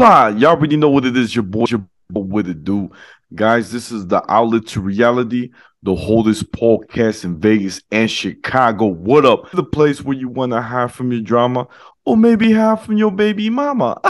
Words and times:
Y'all 0.00 0.46
already 0.46 0.78
know 0.78 0.88
what 0.88 1.04
it 1.04 1.14
is. 1.14 1.36
Your 1.36 1.42
boy, 1.42 1.66
your 1.68 1.86
boy, 2.08 2.20
what 2.22 2.48
it 2.48 2.64
do, 2.64 2.90
guys. 3.34 3.70
This 3.70 3.92
is 3.92 4.06
the 4.06 4.24
outlet 4.32 4.66
to 4.68 4.80
reality. 4.80 5.50
The 5.82 5.94
holdest 5.94 6.50
podcast 6.52 7.24
in 7.24 7.38
Vegas 7.38 7.82
and 7.92 8.10
Chicago. 8.10 8.86
What 8.86 9.26
up? 9.26 9.50
The 9.50 9.62
place 9.62 10.00
where 10.00 10.16
you 10.16 10.30
want 10.30 10.52
to 10.52 10.62
hide 10.62 10.90
from 10.90 11.12
your 11.12 11.20
drama, 11.20 11.68
or 12.06 12.16
maybe 12.16 12.50
hide 12.50 12.80
from 12.80 12.96
your 12.96 13.10
baby 13.10 13.50
mama. 13.50 14.00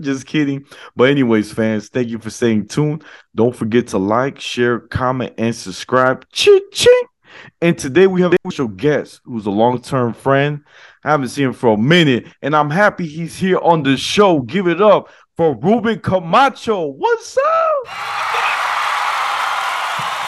Just 0.00 0.24
kidding. 0.24 0.64
But 0.96 1.10
anyways, 1.10 1.52
fans, 1.52 1.90
thank 1.90 2.08
you 2.08 2.18
for 2.18 2.30
staying 2.30 2.68
tuned. 2.68 3.04
Don't 3.34 3.54
forget 3.54 3.88
to 3.88 3.98
like, 3.98 4.40
share, 4.40 4.80
comment, 4.80 5.34
and 5.36 5.54
subscribe. 5.54 6.26
Ching 6.32 6.66
ching. 6.72 7.02
And 7.60 7.76
today 7.76 8.06
we 8.06 8.22
have 8.22 8.32
a 8.32 8.36
special 8.46 8.68
guest 8.68 9.20
who's 9.24 9.46
a 9.46 9.50
long-term 9.50 10.14
friend. 10.14 10.62
I 11.02 11.10
haven't 11.10 11.28
seen 11.28 11.46
him 11.46 11.52
for 11.52 11.74
a 11.74 11.76
minute, 11.76 12.28
and 12.40 12.54
I'm 12.56 12.70
happy 12.70 13.06
he's 13.06 13.36
here 13.36 13.58
on 13.58 13.82
the 13.82 13.96
show. 13.96 14.40
Give 14.40 14.68
it 14.68 14.80
up 14.80 15.10
for 15.36 15.54
Ruben 15.56 16.00
Camacho. 16.00 16.86
What's 16.86 17.36
up? 17.36 17.86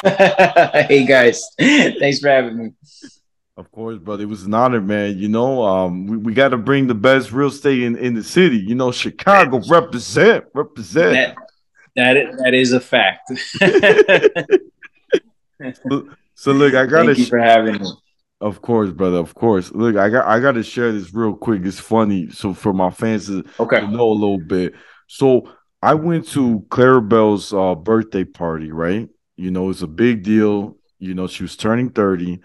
hey 0.88 1.06
guys, 1.06 1.42
thanks 1.59 2.20
for 2.20 2.29
having 2.29 2.59
me. 2.59 2.70
Of 3.56 3.73
course, 3.73 3.98
brother. 3.98 4.24
It 4.24 4.29
was 4.29 4.45
an 4.45 4.52
honor, 4.52 4.82
man. 4.82 5.16
You 5.16 5.29
know, 5.29 5.65
um, 5.65 6.06
we, 6.06 6.19
we 6.19 6.34
got 6.34 6.51
to 6.51 6.59
bring 6.59 6.87
the 6.87 6.95
best 6.95 7.32
real 7.32 7.48
estate 7.48 7.82
in, 7.82 7.96
in 7.96 8.15
the 8.15 8.23
city. 8.23 8.59
You 8.59 8.74
know, 8.74 8.93
Chicago 8.93 9.63
represent, 9.68 10.45
represent. 10.52 11.15
That, 11.15 11.37
that, 11.96 12.16
is, 12.16 12.37
that 12.37 12.54
is 12.54 12.73
a 12.73 12.80
fact. 12.80 13.30
so, 15.88 16.09
so, 16.35 16.52
look, 16.52 16.74
I 16.74 16.85
got 16.85 17.04
to. 17.04 17.07
Thank 17.07 17.18
you 17.18 17.24
for 17.24 17.38
having 17.38 17.80
me. 17.80 17.91
Of 18.43 18.60
course, 18.60 18.91
brother. 18.91 19.16
Of 19.16 19.35
course. 19.35 19.73
Look, 19.73 19.96
I 19.96 20.10
got 20.10 20.26
I 20.26 20.38
got 20.38 20.52
to 20.52 20.63
share 20.63 20.93
this 20.93 21.15
real 21.15 21.35
quick. 21.35 21.63
It's 21.65 21.80
funny, 21.80 22.29
so 22.30 22.52
for 22.52 22.74
my 22.74 22.91
fans 22.91 23.29
to, 23.29 23.43
okay. 23.59 23.80
to 23.80 23.88
know 23.88 24.10
a 24.10 24.13
little 24.13 24.38
bit. 24.38 24.74
So 25.07 25.52
I 25.82 25.95
went 25.95 26.29
to 26.29 26.65
Clarabelle's 26.68 27.52
uh, 27.52 27.74
birthday 27.74 28.24
party, 28.24 28.73
right? 28.73 29.09
You 29.37 29.51
know, 29.51 29.71
it's 29.71 29.82
a 29.82 29.87
big 29.87 30.23
deal. 30.23 30.76
You 30.98 31.15
know, 31.15 31.26
she 31.26 31.43
was 31.43 31.57
turning 31.57 31.90
30. 31.90 32.40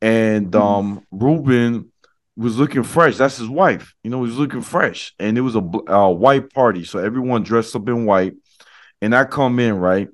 And 0.00 0.52
mm-hmm. 0.52 0.62
um 0.62 1.06
Ruben 1.10 1.92
was 2.36 2.56
looking 2.56 2.84
fresh. 2.84 3.16
That's 3.16 3.36
his 3.36 3.48
wife. 3.48 3.94
You 4.04 4.10
know, 4.10 4.22
he 4.22 4.30
was 4.30 4.38
looking 4.38 4.62
fresh. 4.62 5.12
And 5.18 5.36
it 5.36 5.40
was 5.40 5.56
a 5.56 5.58
uh, 5.88 6.08
white 6.08 6.52
party. 6.52 6.84
So 6.84 7.00
everyone 7.00 7.42
dressed 7.42 7.74
up 7.74 7.88
in 7.88 8.06
white. 8.06 8.34
And 9.02 9.14
I 9.14 9.24
come 9.24 9.58
in, 9.58 9.76
right? 9.78 10.08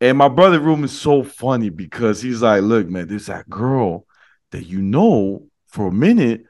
And 0.00 0.16
my 0.16 0.28
brother 0.28 0.58
Ruben 0.58 0.84
is 0.84 0.98
so 0.98 1.22
funny 1.22 1.68
because 1.68 2.22
he's 2.22 2.40
like, 2.40 2.62
look, 2.62 2.88
man, 2.88 3.08
there's 3.08 3.26
that 3.26 3.48
girl 3.48 4.06
that 4.50 4.64
you 4.64 4.80
know 4.80 5.46
for 5.68 5.88
a 5.88 5.92
minute 5.92 6.44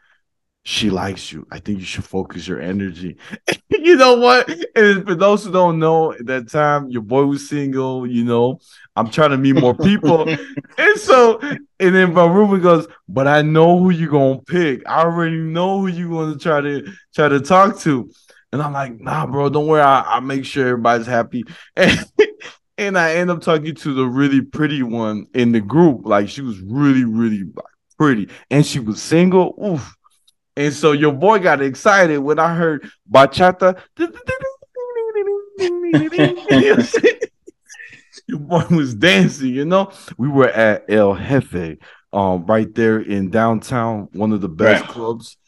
she 0.62 0.90
likes 0.90 1.32
you. 1.32 1.46
I 1.50 1.58
think 1.58 1.78
you 1.78 1.84
should 1.84 2.04
focus 2.04 2.46
your 2.46 2.60
energy. 2.60 3.16
you 3.70 3.96
know 3.96 4.14
what? 4.14 4.48
And 4.76 5.06
for 5.06 5.14
those 5.14 5.44
who 5.44 5.52
don't 5.52 5.78
know, 5.78 6.12
at 6.12 6.26
that 6.26 6.50
time 6.50 6.90
your 6.90 7.02
boy 7.02 7.24
was 7.24 7.48
single. 7.48 8.06
You 8.06 8.24
know, 8.24 8.60
I'm 8.94 9.10
trying 9.10 9.30
to 9.30 9.38
meet 9.38 9.54
more 9.54 9.74
people, 9.74 10.28
and 10.78 10.98
so 10.98 11.40
and 11.40 11.94
then 11.94 12.12
my 12.12 12.26
Ruben 12.26 12.60
goes, 12.60 12.86
"But 13.08 13.26
I 13.26 13.42
know 13.42 13.78
who 13.78 13.90
you 13.90 14.10
gonna 14.10 14.40
pick. 14.42 14.86
I 14.86 15.00
already 15.00 15.38
know 15.38 15.80
who 15.80 15.86
you 15.86 16.10
gonna 16.10 16.38
try 16.38 16.60
to 16.60 16.92
try 17.14 17.28
to 17.28 17.40
talk 17.40 17.78
to." 17.80 18.10
And 18.52 18.60
I'm 18.60 18.72
like, 18.72 19.00
"Nah, 19.00 19.26
bro, 19.26 19.48
don't 19.48 19.66
worry. 19.66 19.82
I, 19.82 20.18
will 20.18 20.26
make 20.26 20.44
sure 20.44 20.68
everybody's 20.68 21.06
happy." 21.06 21.44
And 21.76 22.06
and 22.78 22.98
I 22.98 23.16
end 23.16 23.30
up 23.30 23.42
talking 23.42 23.74
to 23.74 23.92
the 23.92 24.06
really 24.06 24.40
pretty 24.40 24.82
one 24.82 25.26
in 25.34 25.52
the 25.52 25.60
group. 25.60 26.00
Like 26.04 26.30
she 26.30 26.40
was 26.40 26.58
really, 26.60 27.04
really 27.04 27.44
pretty, 27.98 28.28
and 28.50 28.64
she 28.64 28.78
was 28.80 29.02
single. 29.02 29.54
Oof 29.62 29.96
and 30.60 30.74
so 30.74 30.92
your 30.92 31.14
boy 31.14 31.38
got 31.38 31.62
excited 31.62 32.18
when 32.18 32.38
I 32.38 32.54
heard 32.54 32.90
bachata. 33.10 33.80
your 38.26 38.38
boy 38.40 38.66
was 38.68 38.94
dancing, 38.94 39.54
you 39.54 39.64
know. 39.64 39.90
We 40.18 40.28
were 40.28 40.50
at 40.50 40.84
El 40.90 41.16
Jefe, 41.16 41.78
um, 42.12 42.44
right 42.44 42.72
there 42.74 43.00
in 43.00 43.30
downtown, 43.30 44.10
one 44.12 44.32
of 44.32 44.42
the 44.42 44.50
best 44.50 44.82
right. 44.82 44.90
clubs. 44.90 45.38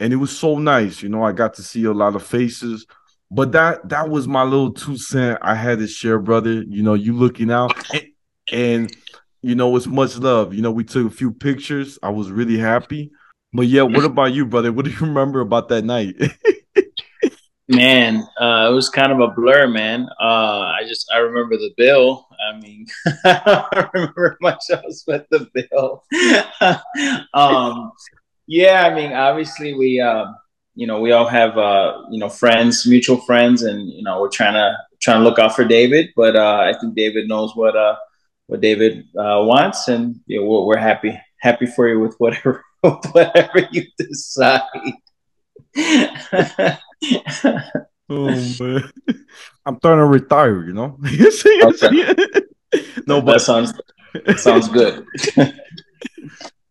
And 0.00 0.12
it 0.12 0.16
was 0.16 0.36
so 0.36 0.58
nice, 0.58 1.02
you 1.02 1.08
know. 1.08 1.22
I 1.22 1.32
got 1.32 1.54
to 1.54 1.62
see 1.62 1.84
a 1.84 1.92
lot 1.92 2.14
of 2.14 2.22
faces. 2.22 2.84
But 3.30 3.52
that 3.52 3.88
that 3.88 4.10
was 4.10 4.28
my 4.28 4.42
little 4.42 4.72
two 4.72 4.98
cent 4.98 5.38
I 5.40 5.54
had 5.54 5.78
to 5.78 5.86
share, 5.86 6.18
brother. 6.18 6.62
You 6.62 6.82
know, 6.82 6.92
you 6.92 7.14
looking 7.14 7.50
out 7.50 7.72
and, 7.94 8.04
and 8.52 8.96
you 9.40 9.54
know, 9.54 9.74
it's 9.76 9.86
much 9.86 10.18
love. 10.18 10.52
You 10.52 10.60
know, 10.60 10.72
we 10.72 10.84
took 10.84 11.06
a 11.06 11.14
few 11.14 11.32
pictures. 11.32 11.98
I 12.02 12.10
was 12.10 12.30
really 12.30 12.58
happy. 12.58 13.12
But 13.52 13.66
yeah, 13.66 13.82
what 13.82 14.04
about 14.04 14.32
you, 14.32 14.46
brother? 14.46 14.72
What 14.72 14.84
do 14.84 14.90
you 14.90 15.00
remember 15.00 15.40
about 15.40 15.68
that 15.68 15.84
night? 15.84 16.16
man, 17.68 18.26
uh, 18.40 18.68
it 18.70 18.74
was 18.74 18.88
kind 18.88 19.12
of 19.12 19.20
a 19.20 19.28
blur, 19.28 19.68
man. 19.68 20.08
Uh, 20.20 20.72
I 20.78 20.80
just 20.86 21.10
I 21.12 21.18
remember 21.18 21.56
the 21.56 21.72
bill. 21.76 22.26
I 22.48 22.58
mean, 22.58 22.86
I 23.24 23.88
remember 23.94 24.38
much 24.40 24.64
else 24.70 25.04
but 25.06 25.26
the 25.30 25.48
bill. 25.52 26.04
um, 27.34 27.92
yeah, 28.46 28.86
I 28.86 28.94
mean, 28.94 29.12
obviously 29.12 29.74
we, 29.74 30.00
uh, 30.00 30.26
you 30.74 30.86
know, 30.86 31.00
we 31.00 31.12
all 31.12 31.26
have 31.26 31.58
uh, 31.58 32.02
you 32.10 32.18
know 32.18 32.28
friends, 32.28 32.86
mutual 32.86 33.18
friends, 33.18 33.62
and 33.62 33.88
you 33.88 34.02
know 34.02 34.20
we're 34.20 34.30
trying 34.30 34.54
to 34.54 34.76
trying 35.00 35.20
to 35.20 35.24
look 35.24 35.38
out 35.38 35.54
for 35.54 35.64
David. 35.64 36.10
But 36.16 36.36
uh, 36.36 36.72
I 36.74 36.78
think 36.78 36.94
David 36.94 37.28
knows 37.28 37.54
what 37.54 37.76
uh, 37.76 37.96
what 38.46 38.60
David 38.60 39.04
uh, 39.16 39.44
wants, 39.44 39.88
and 39.88 40.16
you 40.26 40.40
know, 40.40 40.46
we're, 40.46 40.64
we're 40.64 40.78
happy 40.78 41.18
happy 41.40 41.66
for 41.66 41.88
you 41.88 42.00
with 42.00 42.16
whatever 42.18 42.64
whatever 43.12 43.68
you 43.70 43.84
decide. 43.98 44.62
oh 48.08 48.56
man, 48.60 48.90
I'm 49.66 49.80
trying 49.80 49.98
to 49.98 50.06
retire. 50.06 50.64
You 50.64 50.72
know. 50.72 50.98
okay. 51.04 52.14
no, 53.06 53.20
but 53.20 53.32
that 53.32 53.40
sounds 53.40 53.72
that 54.26 54.38
sounds 54.38 54.68
good. 54.68 55.06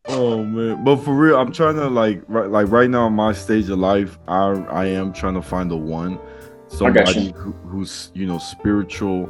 oh 0.05 0.43
man, 0.43 0.83
but 0.83 0.97
for 0.97 1.13
real, 1.13 1.37
I'm 1.37 1.51
trying 1.51 1.75
to 1.75 1.87
like 1.87 2.21
right, 2.27 2.49
like 2.49 2.71
right 2.71 2.89
now 2.89 3.07
in 3.07 3.13
my 3.13 3.33
stage 3.33 3.69
of 3.69 3.79
life, 3.79 4.17
I 4.27 4.51
I 4.69 4.85
am 4.85 5.13
trying 5.13 5.35
to 5.35 5.41
find 5.41 5.69
the 5.69 5.77
one, 5.77 6.19
somebody 6.67 7.31
who, 7.33 7.51
who's 7.51 8.11
you 8.13 8.25
know 8.25 8.39
spiritual, 8.39 9.29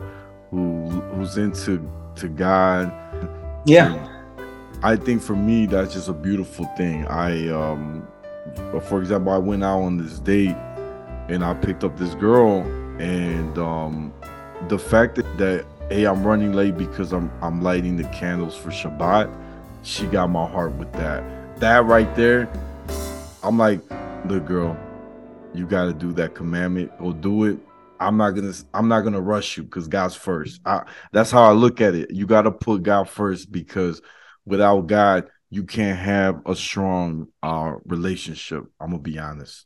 who 0.51 0.89
who's 1.15 1.37
into 1.37 1.89
to 2.15 2.27
God. 2.27 2.91
Yeah. 3.65 4.16
I 4.83 4.95
think 4.95 5.23
for 5.23 5.35
me 5.35 5.65
that's 5.65 5.93
just 5.93 6.07
a 6.07 6.13
beautiful 6.13 6.65
thing. 6.77 7.07
I 7.07 7.49
um 7.49 8.07
for 8.87 9.01
example, 9.01 9.31
I 9.31 9.37
went 9.37 9.63
out 9.63 9.81
on 9.81 9.97
this 9.97 10.19
date 10.19 10.55
and 11.29 11.43
I 11.43 11.53
picked 11.55 11.83
up 11.83 11.97
this 11.97 12.13
girl 12.15 12.61
and 12.99 13.57
um 13.57 14.13
the 14.69 14.77
fact 14.77 15.15
that, 15.15 15.37
that 15.37 15.65
hey 15.89 16.05
I'm 16.05 16.23
running 16.23 16.53
late 16.53 16.77
because 16.77 17.11
I'm 17.11 17.31
I'm 17.41 17.61
lighting 17.61 17.97
the 17.97 18.03
candles 18.05 18.55
for 18.55 18.69
Shabbat, 18.69 19.33
she 19.83 20.05
got 20.05 20.29
my 20.29 20.45
heart 20.45 20.73
with 20.73 20.91
that. 20.93 21.23
That 21.59 21.85
right 21.85 22.13
there, 22.15 22.47
I'm 23.41 23.57
like, 23.57 23.81
the 24.25 24.39
girl, 24.39 24.77
you 25.55 25.65
gotta 25.65 25.93
do 25.93 26.13
that 26.13 26.35
commandment 26.35 26.91
or 26.99 27.13
do 27.13 27.45
it. 27.45 27.57
I'm 27.99 28.17
not 28.17 28.31
gonna 28.31 28.53
I'm 28.75 28.87
not 28.87 29.01
gonna 29.01 29.21
rush 29.21 29.57
you 29.57 29.63
because 29.63 29.87
God's 29.87 30.15
first. 30.15 30.61
I, 30.65 30.83
that's 31.11 31.31
how 31.31 31.43
I 31.43 31.53
look 31.53 31.81
at 31.81 31.95
it. 31.95 32.11
You 32.11 32.27
gotta 32.27 32.51
put 32.51 32.83
God 32.83 33.09
first 33.09 33.51
because 33.51 34.01
without 34.47 34.87
God, 34.87 35.27
you 35.49 35.63
can't 35.63 35.99
have 35.99 36.41
a 36.45 36.55
strong 36.55 37.27
uh, 37.43 37.73
relationship. 37.85 38.63
I'm 38.79 38.91
gonna 38.91 39.01
be 39.01 39.19
honest. 39.19 39.65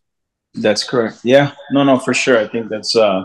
That's 0.54 0.84
correct. 0.84 1.20
Yeah, 1.24 1.54
no, 1.72 1.84
no, 1.84 1.98
for 1.98 2.14
sure. 2.14 2.38
I 2.38 2.48
think 2.48 2.70
that's 2.70 2.96
uh, 2.96 3.24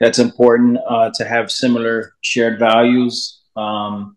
that's 0.00 0.18
important 0.18 0.78
uh, 0.88 1.10
to 1.14 1.24
have 1.24 1.50
similar 1.50 2.14
shared 2.22 2.58
values. 2.58 3.40
Um, 3.56 4.16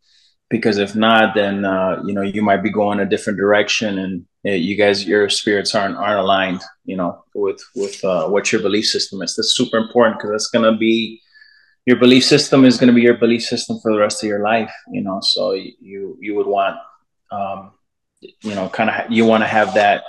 because 0.50 0.78
if 0.78 0.96
not, 0.96 1.36
then 1.36 1.66
uh, 1.66 2.02
you 2.06 2.14
know 2.14 2.22
you 2.22 2.42
might 2.42 2.64
be 2.64 2.72
going 2.72 3.00
a 3.00 3.06
different 3.06 3.38
direction, 3.38 4.00
and 4.00 4.26
uh, 4.48 4.52
you 4.52 4.78
guys, 4.78 5.06
your 5.06 5.28
spirits 5.30 5.76
aren't 5.76 5.98
aren't 5.98 6.20
aligned. 6.20 6.62
You 6.86 6.96
know, 6.98 7.24
with 7.34 7.62
with 7.76 8.04
uh, 8.06 8.30
what 8.30 8.52
your 8.52 8.62
belief 8.62 8.86
system 8.86 9.22
is. 9.22 9.36
That's 9.36 9.56
super 9.56 9.78
important 9.78 10.18
because 10.18 10.32
that's 10.32 10.48
gonna 10.48 10.78
be 10.78 11.22
your 11.86 11.98
belief 11.98 12.24
system 12.24 12.66
is 12.66 12.78
going 12.78 12.88
to 12.88 12.94
be 12.94 13.02
your 13.02 13.18
belief 13.18 13.44
system 13.44 13.80
for 13.82 13.92
the 13.92 14.00
rest 14.00 14.24
of 14.24 14.28
your 14.28 14.42
life 14.42 14.74
you 14.92 15.02
know 15.02 15.20
so 15.22 15.52
you 15.54 16.18
you 16.20 16.36
would 16.36 16.48
want 16.48 16.78
um, 17.32 17.72
you 18.42 18.56
know 18.56 18.70
kind 18.70 18.90
of 18.90 19.12
you 19.12 19.26
want 19.26 19.44
to 19.44 19.48
have 19.48 19.74
that 19.74 20.04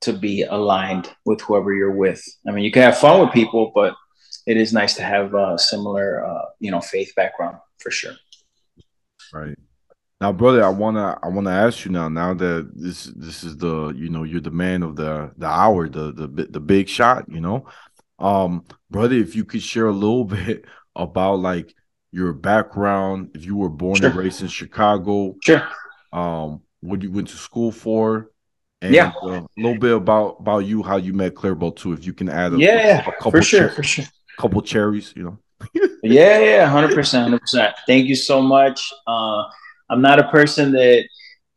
to 0.00 0.12
be 0.12 0.42
aligned 0.42 1.10
with 1.24 1.40
whoever 1.40 1.74
you're 1.74 1.90
with. 1.90 2.22
I 2.46 2.52
mean 2.52 2.64
you 2.64 2.70
can 2.70 2.82
have 2.82 2.98
fun 2.98 3.20
with 3.20 3.32
people 3.32 3.72
but 3.74 3.94
it 4.46 4.56
is 4.56 4.72
nice 4.72 4.94
to 4.94 5.02
have 5.02 5.34
a 5.34 5.58
similar 5.58 6.24
uh, 6.24 6.44
you 6.60 6.70
know 6.70 6.80
faith 6.80 7.12
background 7.16 7.58
for 7.78 7.90
sure. 7.90 8.14
Right. 9.32 9.56
Now 10.20 10.32
brother 10.32 10.64
i 10.64 10.68
want 10.68 10.96
to 10.96 11.18
i 11.22 11.28
want 11.28 11.46
to 11.46 11.52
ask 11.52 11.84
you 11.84 11.90
now 11.90 12.08
now 12.08 12.32
that 12.32 12.70
this 12.74 13.04
this 13.16 13.44
is 13.44 13.56
the 13.58 13.92
you 13.94 14.08
know 14.08 14.22
you're 14.22 14.40
the 14.40 14.50
man 14.50 14.82
of 14.82 14.96
the 14.96 15.30
the 15.36 15.46
hour 15.46 15.88
the 15.88 16.12
the 16.12 16.26
the 16.26 16.60
big 16.60 16.88
shot 16.88 17.26
you 17.28 17.40
know? 17.40 17.66
Um 18.18 18.64
brother 18.90 19.16
if 19.16 19.36
you 19.36 19.44
could 19.44 19.62
share 19.62 19.88
a 19.88 19.92
little 19.92 20.24
bit 20.38 20.64
about 20.96 21.40
like 21.40 21.74
your 22.12 22.32
background, 22.32 23.30
if 23.34 23.44
you 23.44 23.56
were 23.56 23.68
born 23.68 23.96
sure. 23.96 24.08
and 24.08 24.16
raised 24.16 24.42
in 24.42 24.48
Chicago, 24.48 25.36
sure. 25.42 25.68
Um, 26.12 26.62
what 26.80 27.02
you 27.02 27.10
went 27.10 27.28
to 27.28 27.36
school 27.36 27.72
for, 27.72 28.30
and 28.80 28.94
yeah, 28.94 29.12
uh, 29.22 29.42
a 29.42 29.46
little 29.56 29.78
bit 29.78 29.94
about 29.94 30.36
about 30.40 30.60
you, 30.60 30.82
how 30.82 30.96
you 30.96 31.12
met 31.12 31.34
Clarabelle 31.34 31.76
too. 31.76 31.92
If 31.92 32.06
you 32.06 32.12
can 32.12 32.28
add, 32.28 32.54
a, 32.54 32.58
yeah, 32.58 33.04
a, 33.04 33.08
a 33.08 33.12
couple 33.12 33.30
for 33.32 33.42
sure, 33.42 33.68
for 33.70 33.82
sure. 33.82 34.04
couple 34.38 34.62
cherries, 34.62 35.12
you 35.16 35.24
know. 35.24 35.38
yeah, 36.02 36.38
yeah, 36.38 36.66
hundred 36.66 36.94
percent, 36.94 37.24
hundred 37.24 37.40
percent. 37.40 37.74
Thank 37.86 38.06
you 38.06 38.16
so 38.16 38.40
much. 38.40 38.92
Uh, 39.06 39.44
I'm 39.90 40.00
not 40.00 40.18
a 40.18 40.28
person 40.28 40.72
that 40.72 41.06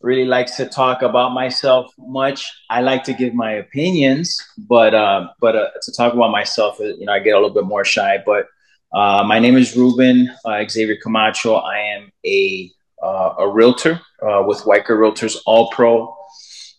really 0.01 0.25
likes 0.25 0.55
to 0.57 0.65
talk 0.65 1.01
about 1.01 1.33
myself 1.33 1.91
much. 1.97 2.45
I 2.69 2.81
like 2.81 3.03
to 3.05 3.13
give 3.13 3.33
my 3.33 3.53
opinions, 3.53 4.37
but 4.57 4.93
uh, 4.93 5.29
but 5.39 5.55
uh, 5.55 5.69
to 5.81 5.91
talk 5.91 6.13
about 6.13 6.31
myself, 6.31 6.79
you 6.79 7.05
know, 7.05 7.13
I 7.13 7.19
get 7.19 7.31
a 7.31 7.39
little 7.39 7.53
bit 7.53 7.65
more 7.65 7.85
shy. 7.85 8.17
But 8.25 8.47
uh, 8.93 9.23
my 9.25 9.39
name 9.39 9.57
is 9.57 9.75
Ruben 9.75 10.29
uh, 10.45 10.63
Xavier 10.67 10.97
Camacho. 11.01 11.55
I 11.55 11.77
am 11.77 12.11
a 12.25 12.71
uh, 13.01 13.35
a 13.39 13.49
realtor 13.49 14.01
with 14.21 14.59
Weichert 14.63 14.97
Realtors 14.97 15.37
All 15.45 15.69
Pro. 15.71 16.15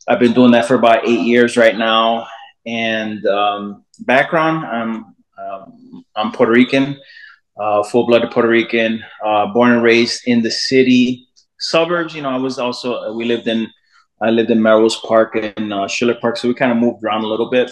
I've 0.06 0.18
been 0.18 0.34
doing 0.34 0.50
that 0.52 0.66
for 0.66 0.74
about 0.74 1.08
eight 1.08 1.20
years 1.20 1.56
right 1.56 1.76
now. 1.76 2.26
And 2.66 3.24
um, 3.26 3.84
background, 4.00 4.66
I'm 4.66 5.14
um, 5.38 6.04
I'm 6.14 6.32
Puerto 6.32 6.52
Rican, 6.52 7.00
full-blooded 7.56 8.30
Puerto 8.30 8.48
Rican, 8.48 9.02
born 9.54 9.72
and 9.72 9.82
raised 9.82 10.22
in 10.26 10.42
the 10.42 10.50
city 10.50 11.26
suburbs, 11.60 12.14
you 12.14 12.22
know, 12.22 12.30
I 12.30 12.36
was 12.36 12.58
also 12.58 12.94
uh, 12.94 13.12
we 13.12 13.24
lived 13.24 13.46
in 13.46 13.68
I 14.20 14.30
lived 14.30 14.50
in 14.50 14.60
Melrose 14.60 14.96
Park 14.96 15.36
and 15.36 15.72
uh, 15.72 15.86
Schiller 15.86 16.16
Park, 16.20 16.36
so 16.36 16.48
we 16.48 16.54
kind 16.54 16.72
of 16.72 16.78
moved 16.78 17.04
around 17.04 17.24
a 17.24 17.28
little 17.28 17.48
bit. 17.50 17.70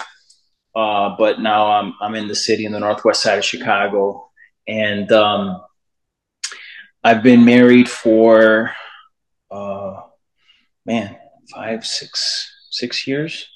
Uh, 0.76 1.17
but 1.19 1.41
now 1.41 1.67
I'm 1.67 1.94
I'm 2.00 2.14
in 2.14 2.29
the 2.29 2.34
city 2.34 2.64
in 2.64 2.73
the 2.73 2.81
northwest 2.81 3.23
side 3.23 3.38
of 3.38 3.44
Chicago, 3.44 4.28
and 4.69 5.11
um, 5.12 5.62
I've 7.03 7.23
been 7.23 7.44
married 7.44 7.88
for 7.88 8.73
uh, 9.50 10.03
man 10.85 11.17
five 11.53 11.85
six 11.85 12.53
six 12.70 13.06
years. 13.06 13.49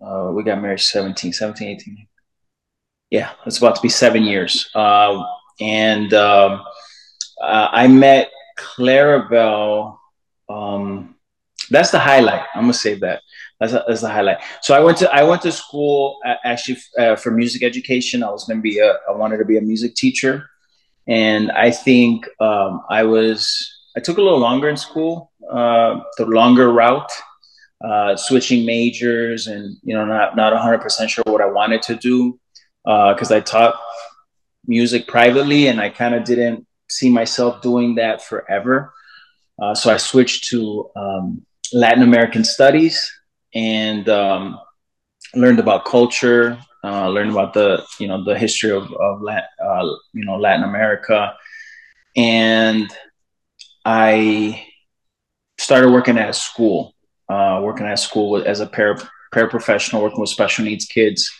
Uh, 0.00 0.30
we 0.32 0.44
got 0.44 0.62
married 0.62 0.78
17, 0.78 1.32
17, 1.32 1.68
18. 1.68 2.06
Yeah, 3.10 3.32
it's 3.46 3.58
about 3.58 3.74
to 3.74 3.82
be 3.82 3.88
seven 3.88 4.22
years. 4.22 4.70
Uh, 4.74 5.24
and 5.60 6.14
um, 6.14 6.62
I 7.42 7.88
met 7.88 8.30
Clarabelle, 8.56 9.98
um, 10.48 11.16
that's 11.70 11.90
the 11.90 11.98
highlight. 11.98 12.44
I'm 12.54 12.62
gonna 12.62 12.74
say 12.74 12.94
that. 12.96 13.22
That's, 13.60 13.72
a, 13.72 13.84
that's 13.88 14.02
the 14.02 14.08
highlight. 14.08 14.38
So 14.62 14.74
I 14.74 14.80
went 14.80 14.98
to 14.98 15.12
I 15.12 15.24
went 15.24 15.42
to 15.42 15.52
school 15.52 16.18
actually 16.44 16.78
uh, 16.98 17.16
for 17.16 17.32
music 17.32 17.62
education. 17.62 18.22
I 18.22 18.30
was 18.30 18.44
gonna 18.44 18.60
be 18.60 18.78
a 18.78 18.94
I 19.08 19.12
wanted 19.12 19.38
to 19.38 19.44
be 19.44 19.58
a 19.58 19.60
music 19.60 19.94
teacher, 19.96 20.48
and 21.08 21.50
I 21.50 21.70
think 21.72 22.28
um, 22.40 22.82
I 22.88 23.02
was 23.02 23.80
I 23.96 24.00
took 24.00 24.18
a 24.18 24.22
little 24.22 24.38
longer 24.38 24.68
in 24.68 24.76
school, 24.76 25.32
uh, 25.50 26.00
the 26.18 26.26
longer 26.26 26.72
route, 26.72 27.10
uh, 27.84 28.16
switching 28.16 28.64
majors, 28.64 29.48
and 29.48 29.76
you 29.82 29.94
know 29.94 30.04
not 30.04 30.36
not 30.36 30.52
100 30.52 30.78
percent 30.78 31.10
sure 31.10 31.24
what 31.26 31.40
I 31.40 31.46
wanted 31.46 31.82
to 31.82 31.96
do 31.96 32.38
because 32.84 33.32
uh, 33.32 33.36
I 33.36 33.40
taught 33.40 33.74
music 34.68 35.08
privately, 35.08 35.66
and 35.66 35.80
I 35.80 35.88
kind 35.88 36.14
of 36.14 36.22
didn't 36.22 36.64
see 36.88 37.10
myself 37.10 37.60
doing 37.60 37.96
that 37.96 38.22
forever. 38.22 38.94
Uh, 39.60 39.74
so 39.74 39.92
I 39.92 39.96
switched 39.96 40.44
to 40.50 40.88
um, 40.94 41.44
Latin 41.72 42.04
American 42.04 42.44
studies 42.44 43.17
and 43.54 44.08
um, 44.08 44.58
learned 45.34 45.58
about 45.58 45.84
culture, 45.84 46.58
uh, 46.84 47.08
learned 47.08 47.30
about 47.30 47.54
the 47.54 47.84
you 47.98 48.06
know 48.06 48.22
the 48.24 48.38
history 48.38 48.70
of, 48.70 48.92
of 48.92 49.22
Latin, 49.22 49.48
uh, 49.64 49.86
you 50.12 50.24
know 50.24 50.36
Latin 50.36 50.64
America, 50.64 51.34
and 52.16 52.92
I 53.84 54.66
started 55.58 55.90
working 55.90 56.18
at 56.18 56.28
a 56.28 56.32
school, 56.32 56.94
uh, 57.28 57.60
working 57.62 57.86
at 57.86 57.94
a 57.94 57.96
school 57.96 58.36
as 58.36 58.60
a 58.60 58.66
para 58.66 58.98
paraprofessional, 59.34 60.02
working 60.02 60.20
with 60.20 60.30
special 60.30 60.64
needs 60.64 60.86
kids. 60.86 61.30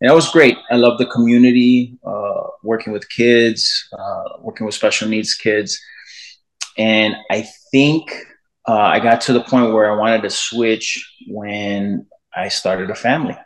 And 0.00 0.10
that 0.10 0.14
was 0.14 0.30
great. 0.30 0.56
I 0.70 0.76
love 0.76 0.98
the 0.98 1.06
community, 1.06 1.96
uh, 2.04 2.42
working 2.64 2.92
with 2.92 3.08
kids, 3.08 3.88
uh, 3.96 4.38
working 4.40 4.66
with 4.66 4.74
special 4.74 5.08
needs 5.08 5.34
kids, 5.34 5.80
and 6.76 7.14
I 7.30 7.46
think 7.70 8.12
uh, 8.68 8.74
I 8.74 9.00
got 9.00 9.20
to 9.22 9.32
the 9.32 9.42
point 9.42 9.72
where 9.72 9.90
I 9.90 9.96
wanted 9.96 10.22
to 10.22 10.30
switch 10.30 11.04
when 11.28 12.06
I 12.34 12.48
started 12.48 12.90
a 12.90 12.94
family, 12.94 13.36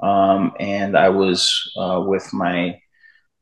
um, 0.00 0.52
and 0.58 0.96
I 0.96 1.08
was 1.10 1.70
uh, 1.76 2.02
with 2.06 2.32
my 2.32 2.80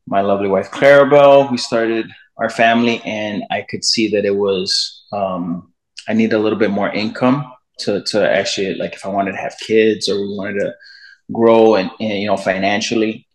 my 0.06 0.20
lovely 0.20 0.48
wife 0.48 0.70
Clarabelle. 0.70 1.50
We 1.50 1.56
started 1.56 2.10
our 2.36 2.50
family, 2.50 3.00
and 3.04 3.42
I 3.50 3.62
could 3.62 3.84
see 3.84 4.08
that 4.10 4.24
it 4.24 4.36
was 4.36 5.04
um, 5.12 5.72
I 6.08 6.12
need 6.12 6.32
a 6.32 6.38
little 6.38 6.58
bit 6.58 6.70
more 6.70 6.90
income 6.90 7.50
to 7.80 8.02
to 8.04 8.30
actually 8.30 8.74
like 8.74 8.94
if 8.94 9.06
I 9.06 9.08
wanted 9.08 9.32
to 9.32 9.38
have 9.38 9.56
kids 9.60 10.08
or 10.08 10.20
we 10.20 10.36
wanted 10.36 10.60
to 10.60 10.74
grow 11.32 11.76
and, 11.76 11.90
and 12.00 12.20
you 12.20 12.26
know 12.26 12.36
financially. 12.36 13.26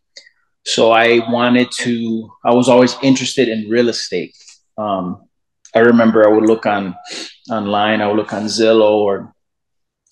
So 0.66 0.92
I 0.92 1.20
wanted 1.32 1.72
to. 1.80 2.30
I 2.46 2.54
was 2.54 2.70
always 2.70 2.96
interested 3.02 3.48
in 3.48 3.70
real 3.70 3.90
estate. 3.90 4.36
Um, 4.78 5.24
I 5.76 5.80
remember 5.80 6.26
I 6.26 6.32
would 6.32 6.46
look 6.46 6.66
on 6.66 6.96
online. 7.50 8.02
I 8.02 8.08
would 8.08 8.18
look 8.18 8.34
on 8.34 8.46
Zillow 8.46 8.92
or 8.92 9.34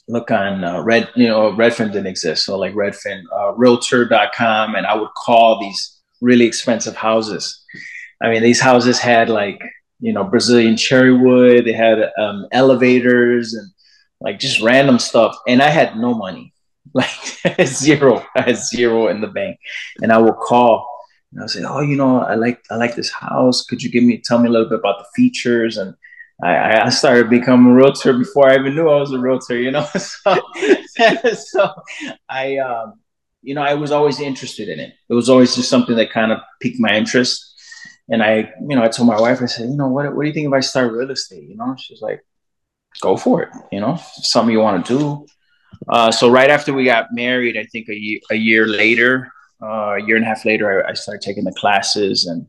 look 0.07 0.31
on 0.31 0.63
uh, 0.63 0.81
Red. 0.81 1.09
You 1.15 1.27
know, 1.27 1.51
Redfin 1.51 1.91
didn't 1.91 2.07
exist, 2.07 2.45
so 2.45 2.57
like 2.57 2.73
Redfin, 2.73 3.23
uh, 3.35 3.53
Realtor.com, 3.53 4.75
and 4.75 4.85
I 4.85 4.95
would 4.95 5.13
call 5.15 5.59
these 5.59 5.99
really 6.21 6.45
expensive 6.45 6.95
houses. 6.95 7.63
I 8.21 8.29
mean, 8.29 8.41
these 8.41 8.61
houses 8.61 8.99
had 8.99 9.29
like 9.29 9.61
you 9.99 10.13
know 10.13 10.23
Brazilian 10.23 10.77
cherry 10.77 11.13
wood. 11.13 11.65
They 11.65 11.73
had 11.73 12.11
um, 12.19 12.47
elevators 12.51 13.53
and 13.53 13.69
like 14.21 14.39
just 14.39 14.61
random 14.61 14.99
stuff, 14.99 15.35
and 15.47 15.61
I 15.61 15.69
had 15.69 15.97
no 15.97 16.13
money 16.13 16.53
like 16.93 17.09
zero. 17.65 18.25
I 18.35 18.41
had 18.41 18.57
zero 18.57 19.07
in 19.07 19.21
the 19.21 19.27
bank, 19.27 19.59
and 20.01 20.11
I 20.11 20.17
would 20.17 20.35
call 20.35 20.96
and 21.31 21.39
I 21.39 21.43
would 21.43 21.51
say, 21.51 21.63
"Oh, 21.63 21.81
you 21.81 21.95
know, 21.95 22.19
I 22.19 22.35
like 22.35 22.63
I 22.71 22.75
like 22.75 22.95
this 22.95 23.11
house. 23.11 23.63
Could 23.65 23.83
you 23.83 23.91
give 23.91 24.03
me 24.03 24.21
tell 24.23 24.39
me 24.39 24.49
a 24.49 24.51
little 24.51 24.69
bit 24.69 24.79
about 24.79 24.99
the 24.99 25.05
features?" 25.15 25.77
And 25.77 25.95
I, 26.43 26.81
I 26.81 26.89
started 26.89 27.29
becoming 27.29 27.71
a 27.71 27.75
realtor 27.75 28.13
before 28.13 28.49
I 28.49 28.55
even 28.55 28.75
knew 28.75 28.89
I 28.89 28.99
was 28.99 29.11
a 29.11 29.19
realtor. 29.19 29.57
You 29.57 29.71
know, 29.71 29.85
so 29.95 30.41
so 31.35 31.73
I 32.29 32.57
um, 32.57 32.99
you 33.41 33.55
know 33.55 33.61
I 33.61 33.73
was 33.73 33.91
always 33.91 34.19
interested 34.19 34.69
in 34.69 34.79
it. 34.79 34.93
It 35.09 35.13
was 35.13 35.29
always 35.29 35.55
just 35.55 35.69
something 35.69 35.95
that 35.95 36.11
kind 36.11 36.31
of 36.31 36.39
piqued 36.61 36.79
my 36.79 36.95
interest. 36.95 37.43
And 38.09 38.23
I, 38.23 38.53
you 38.61 38.75
know, 38.75 38.83
I 38.83 38.87
told 38.87 39.09
my 39.09 39.19
wife, 39.19 39.41
I 39.41 39.47
said, 39.47 39.69
you 39.69 39.75
know, 39.75 39.89
what, 39.89 40.15
what 40.15 40.23
do 40.23 40.27
you 40.29 40.33
think 40.33 40.47
if 40.47 40.53
I 40.53 40.61
start 40.61 40.93
real 40.93 41.11
estate? 41.11 41.43
You 41.43 41.57
know, 41.57 41.75
she's 41.77 42.01
like, 42.01 42.23
go 43.01 43.17
for 43.17 43.43
it. 43.43 43.49
You 43.71 43.81
know, 43.81 43.99
something 44.13 44.53
you 44.53 44.61
want 44.61 44.85
to 44.85 44.97
do. 44.97 45.25
Uh, 45.89 46.11
so 46.11 46.29
right 46.29 46.49
after 46.49 46.73
we 46.73 46.85
got 46.85 47.13
married, 47.13 47.57
I 47.57 47.65
think 47.65 47.89
a 47.89 47.95
year, 47.95 48.19
a 48.31 48.35
year 48.35 48.65
later, 48.65 49.31
uh, 49.61 49.95
a 49.95 50.03
year 50.03 50.15
and 50.15 50.25
a 50.25 50.27
half 50.27 50.45
later, 50.45 50.85
I, 50.85 50.91
I 50.91 50.93
started 50.93 51.21
taking 51.21 51.43
the 51.43 51.53
classes 51.53 52.25
and 52.25 52.47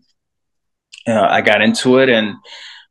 uh, 1.06 1.26
I 1.28 1.40
got 1.40 1.62
into 1.62 1.98
it. 1.98 2.08
And 2.08 2.34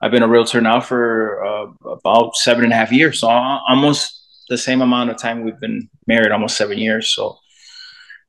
I've 0.01 0.12
been 0.12 0.24
a 0.24 0.27
realtor 0.27 0.62
now 0.62 0.79
for 0.79 1.43
uh, 1.45 1.89
about 1.89 2.36
seven 2.36 2.63
and 2.63 2.74
a 2.74 2.75
half 2.75 2.91
years. 2.91 3.19
So 3.19 3.27
almost 3.27 4.45
the 4.50 4.57
same 4.57 4.81
amount 4.81 5.09
of 5.09 5.17
time 5.17 5.43
we've 5.43 5.59
been 5.59 5.89
married, 6.07 6.31
almost 6.31 6.57
seven 6.57 6.77
years. 6.77 7.13
So 7.13 7.38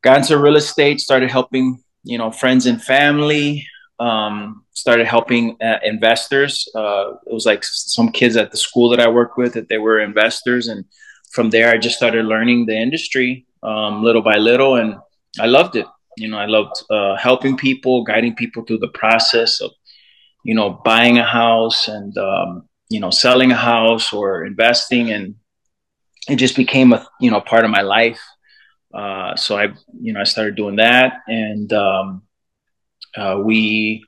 got 0.02 0.18
into 0.18 0.38
real 0.38 0.56
estate, 0.56 1.00
started 1.00 1.30
helping, 1.30 1.82
you 2.04 2.18
know, 2.18 2.30
friends 2.30 2.66
and 2.66 2.82
family, 2.82 3.66
um, 3.98 4.64
started 4.72 5.06
helping 5.06 5.56
uh, 5.60 5.78
investors. 5.82 6.68
Uh, 6.74 7.14
it 7.26 7.32
was 7.32 7.46
like 7.46 7.64
some 7.64 8.10
kids 8.10 8.36
at 8.36 8.50
the 8.50 8.56
school 8.56 8.88
that 8.90 9.00
I 9.00 9.08
worked 9.08 9.36
with 9.36 9.54
that 9.54 9.68
they 9.68 9.78
were 9.78 10.00
investors 10.00 10.68
and 10.68 10.84
from 11.30 11.50
there, 11.50 11.70
I 11.70 11.78
just 11.78 11.96
started 11.96 12.24
learning 12.24 12.66
the 12.66 12.76
industry 12.76 13.46
um, 13.62 14.02
little 14.02 14.22
by 14.22 14.36
little, 14.36 14.76
and 14.76 14.96
I 15.40 15.46
loved 15.46 15.76
it. 15.76 15.86
You 16.16 16.28
know, 16.28 16.38
I 16.38 16.46
loved 16.46 16.82
uh, 16.90 17.16
helping 17.16 17.56
people, 17.56 18.02
guiding 18.02 18.34
people 18.34 18.64
through 18.64 18.78
the 18.78 18.88
process 18.88 19.60
of, 19.60 19.70
you 20.44 20.54
know, 20.54 20.80
buying 20.84 21.18
a 21.18 21.24
house 21.24 21.88
and 21.88 22.16
um, 22.18 22.68
you 22.88 23.00
know 23.00 23.10
selling 23.10 23.52
a 23.52 23.56
house 23.56 24.12
or 24.12 24.44
investing, 24.44 25.10
and 25.10 25.34
it 26.28 26.36
just 26.36 26.56
became 26.56 26.92
a 26.92 27.06
you 27.20 27.30
know 27.30 27.40
part 27.40 27.64
of 27.64 27.70
my 27.70 27.82
life. 27.82 28.20
Uh, 28.92 29.36
so 29.36 29.58
I, 29.58 29.68
you 30.00 30.12
know, 30.12 30.20
I 30.20 30.24
started 30.24 30.56
doing 30.56 30.76
that, 30.76 31.20
and 31.26 31.72
um, 31.72 32.22
uh, 33.16 33.40
we 33.44 34.04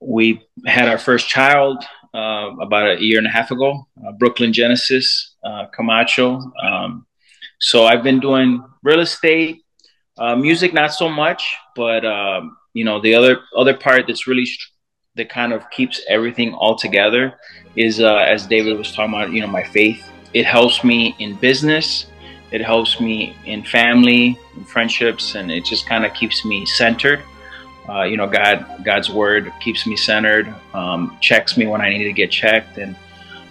we 0.00 0.42
had 0.66 0.88
our 0.88 0.98
first 0.98 1.28
child 1.28 1.84
uh, 2.14 2.50
about 2.60 2.98
a 2.98 3.02
year 3.02 3.18
and 3.18 3.26
a 3.26 3.30
half 3.30 3.50
ago, 3.50 3.86
uh, 4.06 4.12
Brooklyn 4.12 4.52
Genesis 4.52 5.34
uh, 5.44 5.66
Camacho. 5.74 6.40
Um, 6.62 7.06
so 7.60 7.86
I've 7.86 8.02
been 8.02 8.20
doing 8.20 8.62
real 8.82 9.00
estate, 9.00 9.63
uh, 10.18 10.36
music, 10.36 10.72
not 10.72 10.92
so 10.92 11.08
much, 11.08 11.56
but 11.74 12.04
um, 12.04 12.56
you 12.72 12.84
know 12.84 13.00
the 13.00 13.14
other 13.14 13.40
other 13.56 13.74
part 13.74 14.06
that's 14.06 14.26
really 14.26 14.46
that 15.16 15.28
kind 15.28 15.52
of 15.52 15.68
keeps 15.70 16.00
everything 16.08 16.52
all 16.54 16.76
together 16.76 17.34
is 17.76 18.00
uh, 18.00 18.16
as 18.16 18.46
David 18.46 18.76
was 18.76 18.92
talking 18.92 19.14
about, 19.14 19.32
you 19.32 19.40
know, 19.40 19.46
my 19.46 19.62
faith. 19.62 20.10
It 20.32 20.44
helps 20.44 20.82
me 20.82 21.14
in 21.20 21.36
business. 21.36 22.06
It 22.50 22.60
helps 22.60 23.00
me 23.00 23.36
in 23.44 23.62
family, 23.62 24.36
in 24.56 24.64
friendships, 24.64 25.36
and 25.36 25.52
it 25.52 25.64
just 25.64 25.86
kind 25.86 26.04
of 26.04 26.12
keeps 26.14 26.44
me 26.44 26.66
centered 26.66 27.22
uh, 27.88 28.02
you 28.02 28.16
know, 28.16 28.26
God, 28.26 28.66
God's 28.82 29.10
word 29.10 29.52
keeps 29.60 29.86
me 29.86 29.96
centered, 29.96 30.52
um, 30.72 31.16
checks 31.20 31.56
me 31.56 31.66
when 31.66 31.80
I 31.80 31.90
need 31.90 32.04
to 32.04 32.12
get 32.12 32.30
checked, 32.30 32.78
and 32.78 32.96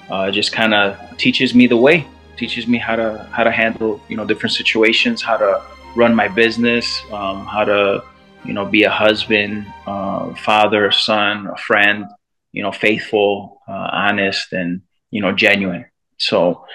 uh, 0.10 0.32
just 0.32 0.52
kind 0.52 0.74
of 0.74 0.98
teaches 1.18 1.54
me 1.54 1.68
the 1.68 1.78
way, 1.78 2.08
teaches 2.36 2.68
me 2.68 2.78
how 2.80 2.96
to 2.96 3.28
how 3.32 3.44
to 3.44 3.52
handle 3.52 4.02
you 4.10 4.18
know 4.18 4.26
different 4.26 4.54
situations, 4.54 5.22
how 5.22 5.38
to 5.38 5.62
run 5.96 6.16
my 6.16 6.28
business, 6.28 7.02
um, 7.12 7.46
how 7.46 7.64
to 7.64 8.04
you 8.46 8.54
know, 8.54 8.66
be 8.66 8.84
a 8.84 8.90
husband, 8.90 9.66
uh, 9.86 10.34
father, 10.36 10.92
son, 10.92 11.48
a 11.48 11.58
friend, 11.58 12.06
you 12.52 12.62
know, 12.62 12.72
faithful, 12.72 13.62
uh, 13.68 13.90
honest, 13.92 14.54
and 14.54 14.82
you 15.12 15.22
know, 15.22 15.32
genuine. 15.32 15.86
So 16.18 16.66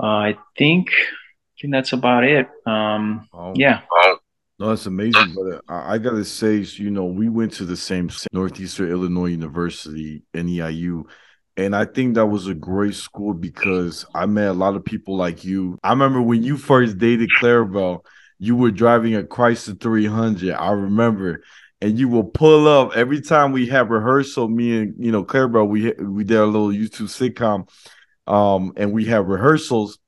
uh, 0.00 0.06
I 0.06 0.38
think 0.56 0.90
I 0.90 1.60
think 1.60 1.72
that's 1.72 1.92
about 1.92 2.24
it. 2.24 2.48
Um, 2.66 3.28
wow. 3.32 3.52
Yeah. 3.56 3.80
No, 4.56 4.68
that's 4.68 4.86
amazing, 4.86 5.34
but 5.34 5.62
I, 5.68 5.94
I, 5.94 5.98
gotta 5.98 6.24
say, 6.24 6.58
you 6.58 6.88
know, 6.88 7.06
we 7.06 7.28
went 7.28 7.52
to 7.54 7.64
the 7.64 7.76
same 7.76 8.08
Northeastern 8.30 8.88
Illinois 8.88 9.30
University, 9.30 10.22
NEIU, 10.32 11.06
and 11.56 11.74
I 11.74 11.84
think 11.84 12.14
that 12.14 12.26
was 12.26 12.46
a 12.46 12.54
great 12.54 12.94
school 12.94 13.34
because 13.34 14.06
I 14.14 14.26
met 14.26 14.46
a 14.46 14.52
lot 14.52 14.76
of 14.76 14.84
people 14.84 15.16
like 15.16 15.44
you. 15.44 15.76
I 15.82 15.90
remember 15.90 16.22
when 16.22 16.44
you 16.44 16.56
first 16.56 16.98
dated 16.98 17.30
Clarabelle, 17.40 18.04
you 18.38 18.56
were 18.56 18.70
driving 18.70 19.14
a 19.14 19.22
Chrysler 19.22 19.80
300. 19.80 20.54
I 20.54 20.72
remember, 20.72 21.42
and 21.80 21.98
you 21.98 22.08
will 22.08 22.24
pull 22.24 22.68
up 22.68 22.96
every 22.96 23.20
time 23.20 23.52
we 23.52 23.66
have 23.68 23.90
rehearsal. 23.90 24.48
Me 24.48 24.78
and 24.78 24.94
you 24.98 25.12
know 25.12 25.24
Clarabelle, 25.24 25.68
we 25.68 25.92
we 25.92 26.24
did 26.24 26.38
a 26.38 26.46
little 26.46 26.68
YouTube 26.68 27.08
sitcom, 27.08 27.68
um, 28.32 28.72
and 28.76 28.92
we 28.92 29.06
have 29.06 29.26
rehearsals 29.26 29.98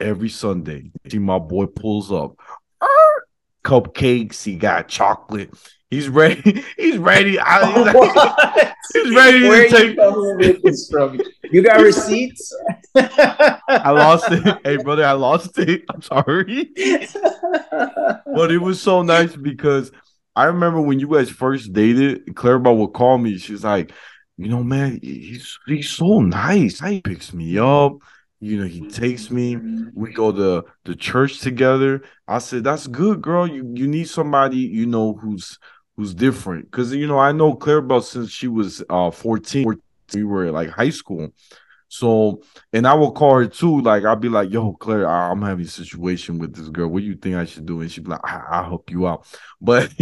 every 0.00 0.28
Sunday. 0.28 0.90
See, 1.08 1.18
my 1.18 1.38
boy 1.38 1.66
pulls 1.66 2.12
up 2.12 2.36
cupcakes. 3.64 4.44
He 4.44 4.54
got 4.54 4.88
chocolate. 4.88 5.50
He's 5.94 6.08
ready. 6.08 6.64
He's 6.76 6.98
ready. 6.98 7.38
I, 7.38 8.72
he's, 8.92 9.04
he's 9.04 9.14
ready 9.14 9.48
Where 9.48 9.68
to 9.68 9.76
take. 9.76 9.96
You, 9.96 10.60
this 10.64 10.90
from? 10.90 11.20
you 11.52 11.62
got 11.62 11.80
receipts? 11.80 12.52
I 12.96 13.90
lost 13.90 14.26
it. 14.32 14.58
Hey, 14.64 14.78
brother, 14.78 15.04
I 15.04 15.12
lost 15.12 15.56
it. 15.56 15.84
I'm 15.88 16.02
sorry. 16.02 16.72
but 18.26 18.50
it 18.50 18.60
was 18.60 18.82
so 18.82 19.02
nice 19.02 19.36
because 19.36 19.92
I 20.34 20.46
remember 20.46 20.80
when 20.80 20.98
you 20.98 21.06
guys 21.06 21.30
first 21.30 21.72
dated, 21.72 22.26
Clarabelle 22.34 22.76
would 22.78 22.92
call 22.92 23.16
me. 23.16 23.38
She's 23.38 23.62
like, 23.62 23.92
you 24.36 24.48
know, 24.48 24.64
man, 24.64 24.98
he's 25.00 25.60
he's 25.68 25.90
so 25.90 26.22
nice. 26.22 26.80
He 26.80 27.02
picks 27.02 27.32
me 27.32 27.56
up. 27.58 27.98
You 28.40 28.58
know, 28.58 28.66
he 28.66 28.88
takes 28.88 29.30
me. 29.30 29.56
We 29.94 30.12
go 30.12 30.32
to 30.32 30.64
the 30.84 30.96
church 30.96 31.38
together. 31.38 32.02
I 32.26 32.38
said, 32.38 32.64
"That's 32.64 32.88
good, 32.88 33.22
girl. 33.22 33.46
You 33.46 33.72
you 33.74 33.86
need 33.86 34.08
somebody 34.08 34.58
you 34.58 34.86
know 34.86 35.14
who's 35.14 35.56
who's 35.96 36.14
different." 36.14 36.70
Because 36.70 36.94
you 36.94 37.06
know, 37.06 37.18
I 37.18 37.32
know 37.32 37.54
Clarabelle 37.54 38.02
since 38.02 38.30
she 38.30 38.48
was 38.48 38.82
uh 38.90 39.10
14. 39.10 39.66
We 40.14 40.24
were 40.24 40.50
like 40.50 40.70
high 40.70 40.90
school. 40.90 41.30
So, 41.88 42.42
and 42.72 42.86
I 42.86 42.94
will 42.94 43.12
call 43.12 43.36
her 43.38 43.46
too. 43.46 43.80
Like, 43.80 44.04
I'll 44.04 44.16
be 44.16 44.28
like, 44.28 44.50
"Yo, 44.50 44.72
Claire, 44.74 45.08
I'm 45.08 45.42
having 45.42 45.64
a 45.64 45.68
situation 45.68 46.38
with 46.38 46.54
this 46.54 46.68
girl. 46.68 46.88
What 46.88 47.00
do 47.00 47.06
you 47.06 47.14
think 47.14 47.36
I 47.36 47.44
should 47.44 47.66
do?" 47.66 47.80
And 47.80 47.90
she'd 47.90 48.04
be 48.04 48.10
like, 48.10 48.20
I- 48.24 48.60
will 48.60 48.68
help 48.68 48.90
you 48.90 49.06
out." 49.06 49.26
But, 49.60 49.92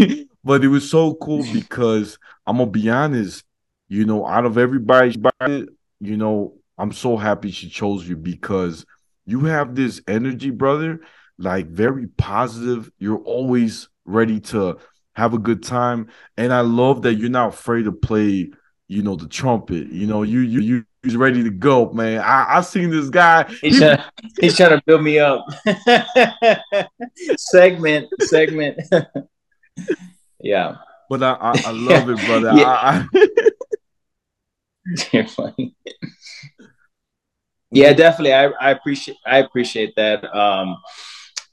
but 0.42 0.64
it 0.64 0.68
was 0.68 0.88
so 0.90 1.14
cool 1.14 1.44
because 1.52 2.18
I'm 2.46 2.58
gonna 2.58 2.70
be 2.70 2.88
honest. 2.88 3.44
You 3.88 4.06
know, 4.06 4.26
out 4.26 4.46
of 4.46 4.56
everybody, 4.56 5.14
you 6.00 6.16
know, 6.16 6.54
I'm 6.78 6.92
so 6.92 7.16
happy 7.18 7.50
she 7.50 7.68
chose 7.68 8.08
you 8.08 8.16
because 8.16 8.86
you 9.26 9.40
have 9.40 9.74
this 9.74 10.00
energy, 10.08 10.50
brother, 10.50 11.00
like 11.38 11.66
very 11.68 12.06
positive. 12.06 12.90
You're 12.98 13.18
always 13.18 13.88
ready 14.06 14.40
to 14.40 14.78
have 15.14 15.34
a 15.34 15.38
good 15.38 15.62
time. 15.62 16.08
And 16.36 16.52
I 16.52 16.60
love 16.60 17.02
that 17.02 17.14
you're 17.14 17.30
not 17.30 17.54
afraid 17.54 17.84
to 17.84 17.92
play, 17.92 18.50
you 18.88 19.02
know, 19.02 19.16
the 19.16 19.28
trumpet. 19.28 19.88
You 19.88 20.06
know, 20.06 20.22
you 20.22 20.40
you 20.40 20.60
you 20.60 20.84
he's 21.02 21.16
ready 21.16 21.42
to 21.42 21.50
go, 21.50 21.92
man. 21.92 22.20
I, 22.20 22.58
I 22.58 22.60
seen 22.60 22.90
this 22.90 23.10
guy. 23.10 23.44
He's, 23.60 23.74
he, 23.74 23.78
trying, 23.78 24.02
he's 24.40 24.56
trying 24.56 24.70
to 24.70 24.82
build 24.86 25.02
me 25.02 25.18
up. 25.18 25.46
segment, 27.36 28.08
segment. 28.20 28.80
yeah. 30.40 30.76
But 31.08 31.22
I, 31.22 31.32
I, 31.32 31.62
I 31.66 31.70
love 31.72 32.08
it, 32.08 32.26
brother. 32.26 32.52
Yeah. 32.54 32.68
I, 32.68 33.06
I... 33.14 33.26
You're 35.12 35.26
funny 35.28 35.76
yeah 37.72 37.92
definitely 37.92 38.34
i, 38.34 38.46
I 38.60 38.70
appreciate 38.70 39.16
i 39.26 39.38
appreciate 39.38 39.96
that 39.96 40.24
um 40.36 40.76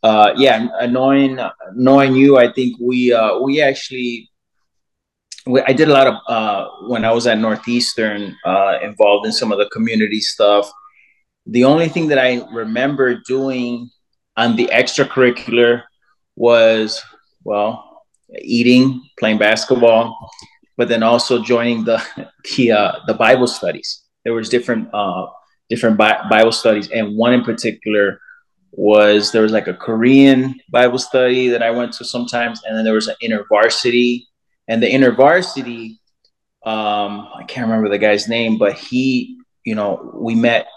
uh 0.03 0.33
yeah 0.37 0.67
knowing 0.89 1.39
knowing 1.75 2.15
you 2.15 2.37
i 2.37 2.51
think 2.51 2.77
we 2.79 3.11
uh 3.11 3.39
we 3.39 3.61
actually 3.61 4.29
we, 5.45 5.61
i 5.63 5.73
did 5.73 5.89
a 5.89 5.93
lot 5.93 6.07
of 6.07 6.15
uh 6.27 6.67
when 6.87 7.03
i 7.03 7.11
was 7.11 7.27
at 7.27 7.37
northeastern 7.37 8.35
uh 8.45 8.79
involved 8.81 9.25
in 9.25 9.31
some 9.31 9.51
of 9.51 9.57
the 9.57 9.69
community 9.69 10.19
stuff. 10.19 10.71
The 11.45 11.63
only 11.63 11.89
thing 11.89 12.07
that 12.09 12.19
i 12.19 12.45
remember 12.51 13.21
doing 13.27 13.89
on 14.37 14.55
the 14.55 14.67
extracurricular 14.67 15.83
was 16.35 17.01
well 17.43 18.05
eating 18.41 19.01
playing 19.17 19.37
basketball 19.37 20.15
but 20.77 20.87
then 20.87 21.03
also 21.03 21.41
joining 21.43 21.83
the 21.83 22.01
the 22.55 22.71
uh, 22.71 22.91
the 23.05 23.13
bible 23.13 23.47
studies. 23.47 24.03
There 24.23 24.33
was 24.33 24.47
different 24.47 24.89
uh 24.93 25.25
different 25.69 25.97
Bible 25.97 26.51
studies, 26.51 26.89
and 26.89 27.15
one 27.15 27.33
in 27.33 27.43
particular 27.43 28.19
was 28.71 29.31
there 29.31 29.41
was 29.41 29.51
like 29.51 29.67
a 29.67 29.73
Korean 29.73 30.55
Bible 30.69 30.99
study 30.99 31.49
that 31.49 31.63
I 31.63 31.71
went 31.71 31.93
to 31.93 32.05
sometimes, 32.05 32.61
and 32.63 32.77
then 32.77 32.85
there 32.85 32.93
was 32.93 33.07
an 33.07 33.15
InterVarsity, 33.23 34.23
and 34.67 34.81
the 34.81 34.91
InterVarsity, 34.91 35.97
um, 36.65 37.27
I 37.35 37.43
can't 37.47 37.67
remember 37.67 37.89
the 37.89 37.97
guy's 37.97 38.27
name, 38.27 38.57
but 38.57 38.73
he, 38.73 39.39
you 39.63 39.75
know, 39.75 40.11
we 40.15 40.35
met 40.35 40.67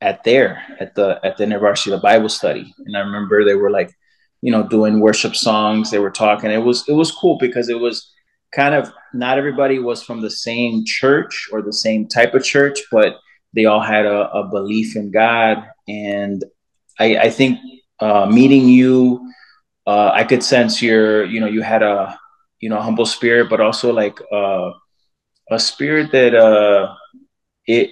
at 0.00 0.24
there 0.24 0.62
at 0.80 0.94
the 0.94 1.20
at 1.22 1.36
the 1.36 1.44
InterVarsity 1.44 1.90
the 1.90 1.98
Bible 1.98 2.28
study, 2.28 2.74
and 2.86 2.96
I 2.96 3.00
remember 3.00 3.44
they 3.44 3.54
were 3.54 3.70
like, 3.70 3.92
you 4.42 4.50
know, 4.50 4.66
doing 4.66 5.00
worship 5.00 5.36
songs. 5.36 5.90
They 5.90 5.98
were 5.98 6.10
talking. 6.10 6.50
It 6.50 6.58
was 6.58 6.88
it 6.88 6.94
was 6.94 7.12
cool 7.12 7.38
because 7.38 7.68
it 7.68 7.78
was 7.78 8.10
kind 8.52 8.74
of 8.74 8.92
not 9.14 9.38
everybody 9.38 9.78
was 9.78 10.02
from 10.02 10.20
the 10.20 10.30
same 10.30 10.84
church 10.84 11.48
or 11.52 11.62
the 11.62 11.72
same 11.72 12.08
type 12.08 12.34
of 12.34 12.44
church, 12.44 12.80
but 12.90 13.16
they 13.54 13.64
all 13.64 13.80
had 13.80 14.06
a, 14.06 14.30
a 14.30 14.48
belief 14.48 14.96
in 14.96 15.10
God. 15.10 15.64
And 15.88 16.44
I, 17.00 17.16
I 17.16 17.30
think 17.30 17.58
uh, 17.98 18.26
meeting 18.26 18.68
you, 18.68 19.32
uh, 19.86 20.10
I 20.12 20.24
could 20.24 20.42
sense 20.42 20.82
your, 20.82 21.24
you 21.24 21.40
know, 21.40 21.46
you 21.46 21.62
had 21.62 21.82
a, 21.82 22.18
you 22.60 22.68
know, 22.68 22.80
humble 22.80 23.06
spirit, 23.06 23.48
but 23.48 23.60
also 23.60 23.92
like 23.92 24.20
uh, 24.32 24.70
a 25.50 25.58
spirit 25.58 26.12
that 26.12 26.34
uh, 26.34 26.94
it, 27.66 27.90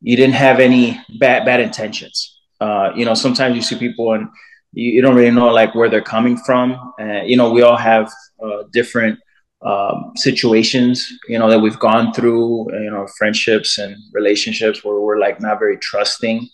you 0.00 0.16
didn't 0.16 0.34
have 0.34 0.60
any 0.60 1.00
bad 1.18 1.44
bad 1.44 1.60
intentions. 1.60 2.40
Uh, 2.60 2.92
you 2.94 3.04
know, 3.04 3.14
sometimes 3.14 3.56
you 3.56 3.62
see 3.62 3.76
people 3.76 4.12
and 4.12 4.28
you, 4.72 4.92
you 4.92 5.02
don't 5.02 5.16
really 5.16 5.30
know 5.30 5.48
like 5.48 5.74
where 5.74 5.88
they're 5.88 6.02
coming 6.02 6.36
from. 6.36 6.92
Uh, 7.00 7.22
you 7.24 7.36
know, 7.36 7.50
we 7.50 7.62
all 7.62 7.76
have 7.76 8.12
uh, 8.44 8.64
different 8.72 9.18
um, 9.62 10.12
situations, 10.16 11.10
you 11.28 11.38
know, 11.38 11.48
that 11.48 11.58
we've 11.58 11.78
gone 11.78 12.12
through, 12.12 12.72
you 12.82 12.90
know, 12.90 13.06
friendships 13.16 13.78
and 13.78 13.96
relationships 14.12 14.84
where 14.84 15.00
we're 15.00 15.18
like 15.18 15.40
not 15.40 15.58
very 15.58 15.78
trusting. 15.78 16.48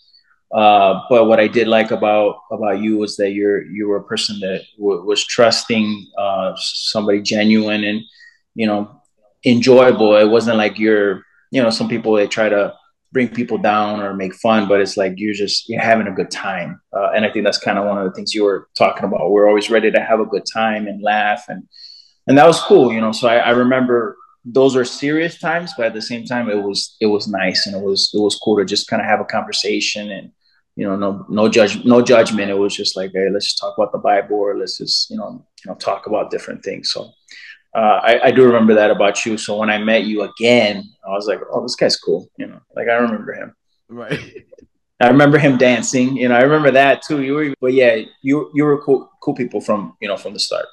Uh, 0.53 1.01
but 1.09 1.25
what 1.25 1.39
I 1.39 1.47
did 1.47 1.67
like 1.67 1.91
about 1.91 2.37
about 2.51 2.79
you 2.79 2.97
was 2.97 3.17
that 3.17 3.31
you're 3.31 3.63
you 3.65 3.87
were 3.87 3.97
a 3.97 4.03
person 4.03 4.39
that 4.39 4.63
w- 4.77 5.03
was 5.03 5.23
trusting, 5.25 6.11
uh, 6.17 6.53
somebody 6.57 7.21
genuine 7.21 7.83
and 7.83 8.01
you 8.55 8.65
know 8.65 9.01
enjoyable. 9.45 10.15
It 10.15 10.29
wasn't 10.29 10.57
like 10.57 10.79
you're 10.79 11.23
you 11.51 11.61
know 11.61 11.69
some 11.69 11.87
people 11.87 12.13
they 12.13 12.27
try 12.27 12.49
to 12.49 12.73
bring 13.11 13.27
people 13.27 13.57
down 13.57 14.01
or 14.01 14.13
make 14.13 14.35
fun, 14.35 14.67
but 14.67 14.81
it's 14.81 14.97
like 14.97 15.13
you're 15.17 15.33
just 15.33 15.69
you're 15.69 15.81
having 15.81 16.07
a 16.07 16.11
good 16.11 16.31
time. 16.31 16.81
Uh, 16.93 17.11
and 17.15 17.25
I 17.25 17.31
think 17.31 17.45
that's 17.45 17.57
kind 17.59 17.77
of 17.77 17.85
one 17.85 17.97
of 17.97 18.05
the 18.05 18.11
things 18.11 18.33
you 18.33 18.43
were 18.43 18.67
talking 18.75 19.03
about. 19.03 19.31
We're 19.31 19.47
always 19.47 19.69
ready 19.69 19.91
to 19.91 20.01
have 20.01 20.19
a 20.19 20.25
good 20.25 20.45
time 20.51 20.87
and 20.87 21.01
laugh 21.01 21.45
and 21.47 21.63
and 22.27 22.37
that 22.37 22.47
was 22.47 22.61
cool, 22.61 22.93
you 22.93 23.01
know. 23.01 23.11
So 23.11 23.27
I, 23.27 23.37
I 23.37 23.49
remember 23.51 24.15
those 24.45 24.75
are 24.75 24.85
serious 24.85 25.39
times, 25.39 25.73
but 25.75 25.87
at 25.87 25.93
the 25.93 26.01
same 26.01 26.25
time, 26.25 26.49
it 26.49 26.61
was 26.61 26.95
it 27.01 27.07
was 27.07 27.27
nice 27.27 27.65
and 27.67 27.75
it 27.75 27.83
was 27.83 28.11
it 28.13 28.19
was 28.19 28.35
cool 28.35 28.57
to 28.57 28.65
just 28.65 28.87
kind 28.87 29.01
of 29.01 29.07
have 29.07 29.19
a 29.19 29.25
conversation 29.25 30.11
and 30.11 30.31
you 30.79 30.85
know 30.87 30.95
no 30.95 31.25
no 31.27 31.49
judge 31.49 31.83
no 31.83 32.01
judgment. 32.01 32.49
It 32.49 32.53
was 32.53 32.73
just 32.73 32.95
like 32.95 33.11
hey, 33.13 33.27
let's 33.29 33.47
just 33.47 33.59
talk 33.59 33.77
about 33.77 33.91
the 33.91 33.97
Bible 33.97 34.37
or 34.37 34.57
let's 34.57 34.77
just 34.77 35.09
you 35.09 35.17
know 35.17 35.45
you 35.63 35.69
know 35.69 35.75
talk 35.75 36.07
about 36.07 36.31
different 36.31 36.63
things. 36.63 36.91
So 36.93 37.11
uh, 37.75 37.99
I, 38.09 38.27
I 38.27 38.31
do 38.31 38.45
remember 38.45 38.73
that 38.75 38.89
about 38.89 39.25
you. 39.25 39.37
So 39.37 39.57
when 39.57 39.69
I 39.69 39.77
met 39.77 40.05
you 40.05 40.21
again, 40.21 40.83
I 41.05 41.09
was 41.09 41.27
like, 41.27 41.41
oh, 41.51 41.61
this 41.61 41.75
guy's 41.75 41.97
cool. 41.97 42.29
You 42.37 42.47
know, 42.47 42.61
like 42.77 42.87
I 42.87 42.93
remember 42.93 43.33
him. 43.33 43.53
Right. 43.89 44.45
I 45.01 45.07
remember 45.09 45.37
him 45.37 45.57
dancing. 45.57 46.15
You 46.15 46.29
know, 46.29 46.35
I 46.35 46.43
remember 46.43 46.71
that 46.71 47.01
too. 47.05 47.23
You 47.23 47.33
were, 47.33 47.53
but 47.59 47.73
yeah, 47.73 47.97
you 48.21 48.49
you 48.53 48.63
were 48.63 48.81
cool 48.81 49.11
cool 49.21 49.35
people 49.35 49.59
from 49.59 49.97
you 49.99 50.07
know 50.07 50.15
from 50.15 50.31
the 50.31 50.39
start. 50.39 50.65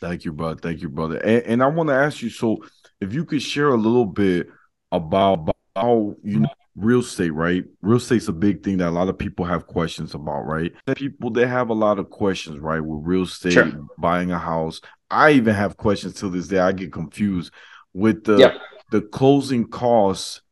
Thank 0.00 0.24
you, 0.24 0.32
brother. 0.32 0.58
Thank 0.60 0.82
you, 0.82 0.88
brother. 0.88 1.18
And, 1.18 1.42
and 1.46 1.62
I 1.62 1.68
want 1.68 1.90
to 1.90 1.94
ask 1.94 2.22
you, 2.22 2.30
so 2.30 2.58
if 3.00 3.14
you 3.14 3.24
could 3.24 3.40
share 3.40 3.68
a 3.68 3.76
little 3.76 4.04
bit 4.04 4.48
about, 4.90 5.54
how 5.76 6.14
you 6.22 6.40
know 6.40 6.48
real 6.76 7.00
estate, 7.00 7.30
right? 7.30 7.64
Real 7.82 7.98
estate's 7.98 8.28
a 8.28 8.32
big 8.32 8.62
thing 8.62 8.78
that 8.78 8.88
a 8.88 8.90
lot 8.90 9.08
of 9.08 9.18
people 9.18 9.44
have 9.44 9.66
questions 9.66 10.14
about, 10.14 10.42
right? 10.42 10.72
People 10.96 11.30
they 11.30 11.46
have 11.46 11.70
a 11.70 11.74
lot 11.74 11.98
of 11.98 12.10
questions, 12.10 12.58
right, 12.58 12.80
with 12.80 13.06
real 13.06 13.22
estate, 13.22 13.52
sure. 13.52 13.72
buying 13.98 14.30
a 14.30 14.38
house. 14.38 14.80
I 15.10 15.32
even 15.32 15.54
have 15.54 15.76
questions 15.76 16.14
to 16.16 16.28
this 16.28 16.48
day. 16.48 16.58
I 16.58 16.72
get 16.72 16.92
confused 16.92 17.52
with 17.92 18.24
the 18.24 18.36
yep. 18.36 18.54
the 18.90 19.02
closing 19.02 19.68
costs, 19.68 20.42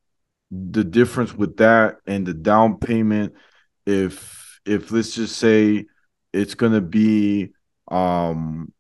the 0.51 0.85
difference 0.85 1.35
with 1.35 1.57
that 1.57 1.97
and 2.07 2.27
the 2.27 2.35
down 2.35 2.79
payment. 2.79 3.35
If 3.87 4.61
if 4.65 4.93
let's 4.93 5.15
just 5.15 5.37
say 5.39 5.87
it's 6.33 6.55
gonna 6.55 6.81
be 6.81 7.53
um 7.91 8.73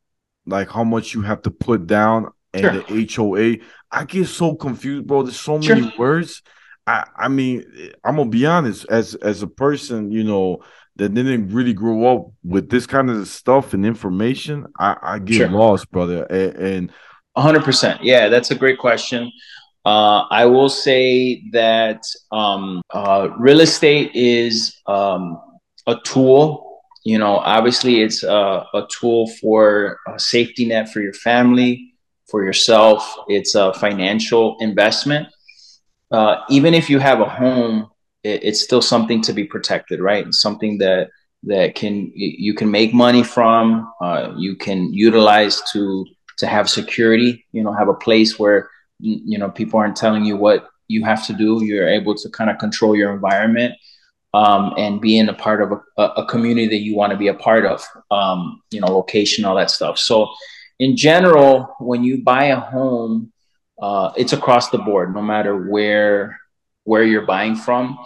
like 0.46 0.70
how 0.70 0.84
much 0.84 1.14
you 1.14 1.22
have 1.22 1.42
to 1.42 1.50
put 1.50 1.86
down 1.86 2.30
and 2.54 2.62
sure. 2.62 2.82
the 2.82 3.14
HOA. 3.14 3.66
I 3.90 4.04
get 4.04 4.26
so 4.26 4.54
confused, 4.54 5.06
bro. 5.06 5.22
There's 5.22 5.38
so 5.38 5.60
sure. 5.60 5.76
many 5.76 5.92
words. 5.98 6.42
I 6.86 7.06
I 7.16 7.28
mean, 7.28 7.64
I'm 8.04 8.16
gonna 8.16 8.30
be 8.30 8.46
honest, 8.46 8.86
as 8.90 9.14
as 9.16 9.42
a 9.42 9.46
person, 9.46 10.10
you 10.10 10.24
know, 10.24 10.62
that 10.96 11.14
didn't 11.14 11.48
really 11.48 11.72
grow 11.72 12.16
up 12.16 12.32
with 12.44 12.68
this 12.70 12.86
kind 12.86 13.10
of 13.10 13.26
stuff 13.28 13.72
and 13.74 13.86
information, 13.86 14.66
I, 14.78 14.96
I 15.02 15.18
get 15.18 15.36
sure. 15.36 15.48
lost, 15.50 15.90
brother. 15.90 16.24
And, 16.24 16.92
100%. 17.36 18.00
Yeah, 18.02 18.28
that's 18.28 18.50
a 18.50 18.54
great 18.54 18.78
question. 18.78 19.32
Uh, 19.86 20.26
I 20.30 20.44
will 20.44 20.68
say 20.68 21.42
that 21.52 22.02
um, 22.30 22.82
uh, 22.90 23.30
real 23.38 23.60
estate 23.60 24.10
is 24.14 24.76
um, 24.86 25.40
a 25.86 25.96
tool. 26.04 26.82
You 27.04 27.18
know, 27.18 27.38
obviously, 27.38 28.02
it's 28.02 28.22
a, 28.22 28.66
a 28.74 28.86
tool 28.90 29.28
for 29.40 29.98
a 30.06 30.18
safety 30.18 30.66
net 30.66 30.92
for 30.92 31.00
your 31.00 31.14
family, 31.14 31.94
for 32.30 32.44
yourself. 32.44 33.16
It's 33.28 33.54
a 33.54 33.72
financial 33.72 34.56
investment. 34.60 35.28
Uh, 36.12 36.42
even 36.50 36.74
if 36.74 36.90
you 36.90 36.98
have 36.98 37.20
a 37.20 37.28
home 37.28 37.88
it, 38.24 38.44
it's 38.44 38.60
still 38.60 38.82
something 38.82 39.20
to 39.22 39.32
be 39.32 39.44
protected, 39.44 40.00
right? 40.00 40.32
Something 40.32 40.78
that 40.78 41.10
that 41.44 41.74
can 41.74 42.12
you 42.14 42.54
can 42.54 42.70
make 42.70 42.94
money 42.94 43.22
from, 43.22 43.92
uh, 44.00 44.32
you 44.36 44.56
can 44.56 44.92
utilize 44.92 45.60
to 45.72 46.06
to 46.38 46.46
have 46.46 46.70
security. 46.70 47.44
You 47.52 47.64
know, 47.64 47.72
have 47.72 47.88
a 47.88 47.94
place 47.94 48.38
where 48.38 48.70
you 49.00 49.38
know 49.38 49.50
people 49.50 49.78
aren't 49.78 49.96
telling 49.96 50.24
you 50.24 50.36
what 50.36 50.68
you 50.88 51.04
have 51.04 51.26
to 51.26 51.32
do. 51.32 51.64
You're 51.64 51.88
able 51.88 52.14
to 52.14 52.30
kind 52.30 52.50
of 52.50 52.58
control 52.58 52.94
your 52.96 53.12
environment. 53.12 53.74
Um, 54.34 54.72
and 54.78 54.98
being 54.98 55.28
a 55.28 55.34
part 55.34 55.60
of 55.60 55.78
a, 55.98 56.02
a 56.02 56.24
community 56.24 56.66
that 56.68 56.82
you 56.82 56.96
want 56.96 57.12
to 57.12 57.18
be 57.18 57.28
a 57.28 57.34
part 57.34 57.66
of, 57.66 57.84
um, 58.10 58.62
you 58.70 58.80
know, 58.80 58.86
location, 58.86 59.44
all 59.44 59.56
that 59.56 59.70
stuff. 59.70 59.98
So, 59.98 60.32
in 60.78 60.96
general, 60.96 61.76
when 61.80 62.02
you 62.02 62.24
buy 62.24 62.44
a 62.44 62.58
home, 62.58 63.31
uh, 63.82 64.12
it's 64.16 64.32
across 64.32 64.70
the 64.70 64.78
board, 64.78 65.12
no 65.12 65.20
matter 65.20 65.68
where 65.68 66.38
where 66.84 67.02
you're 67.02 67.26
buying 67.26 67.56
from. 67.56 67.98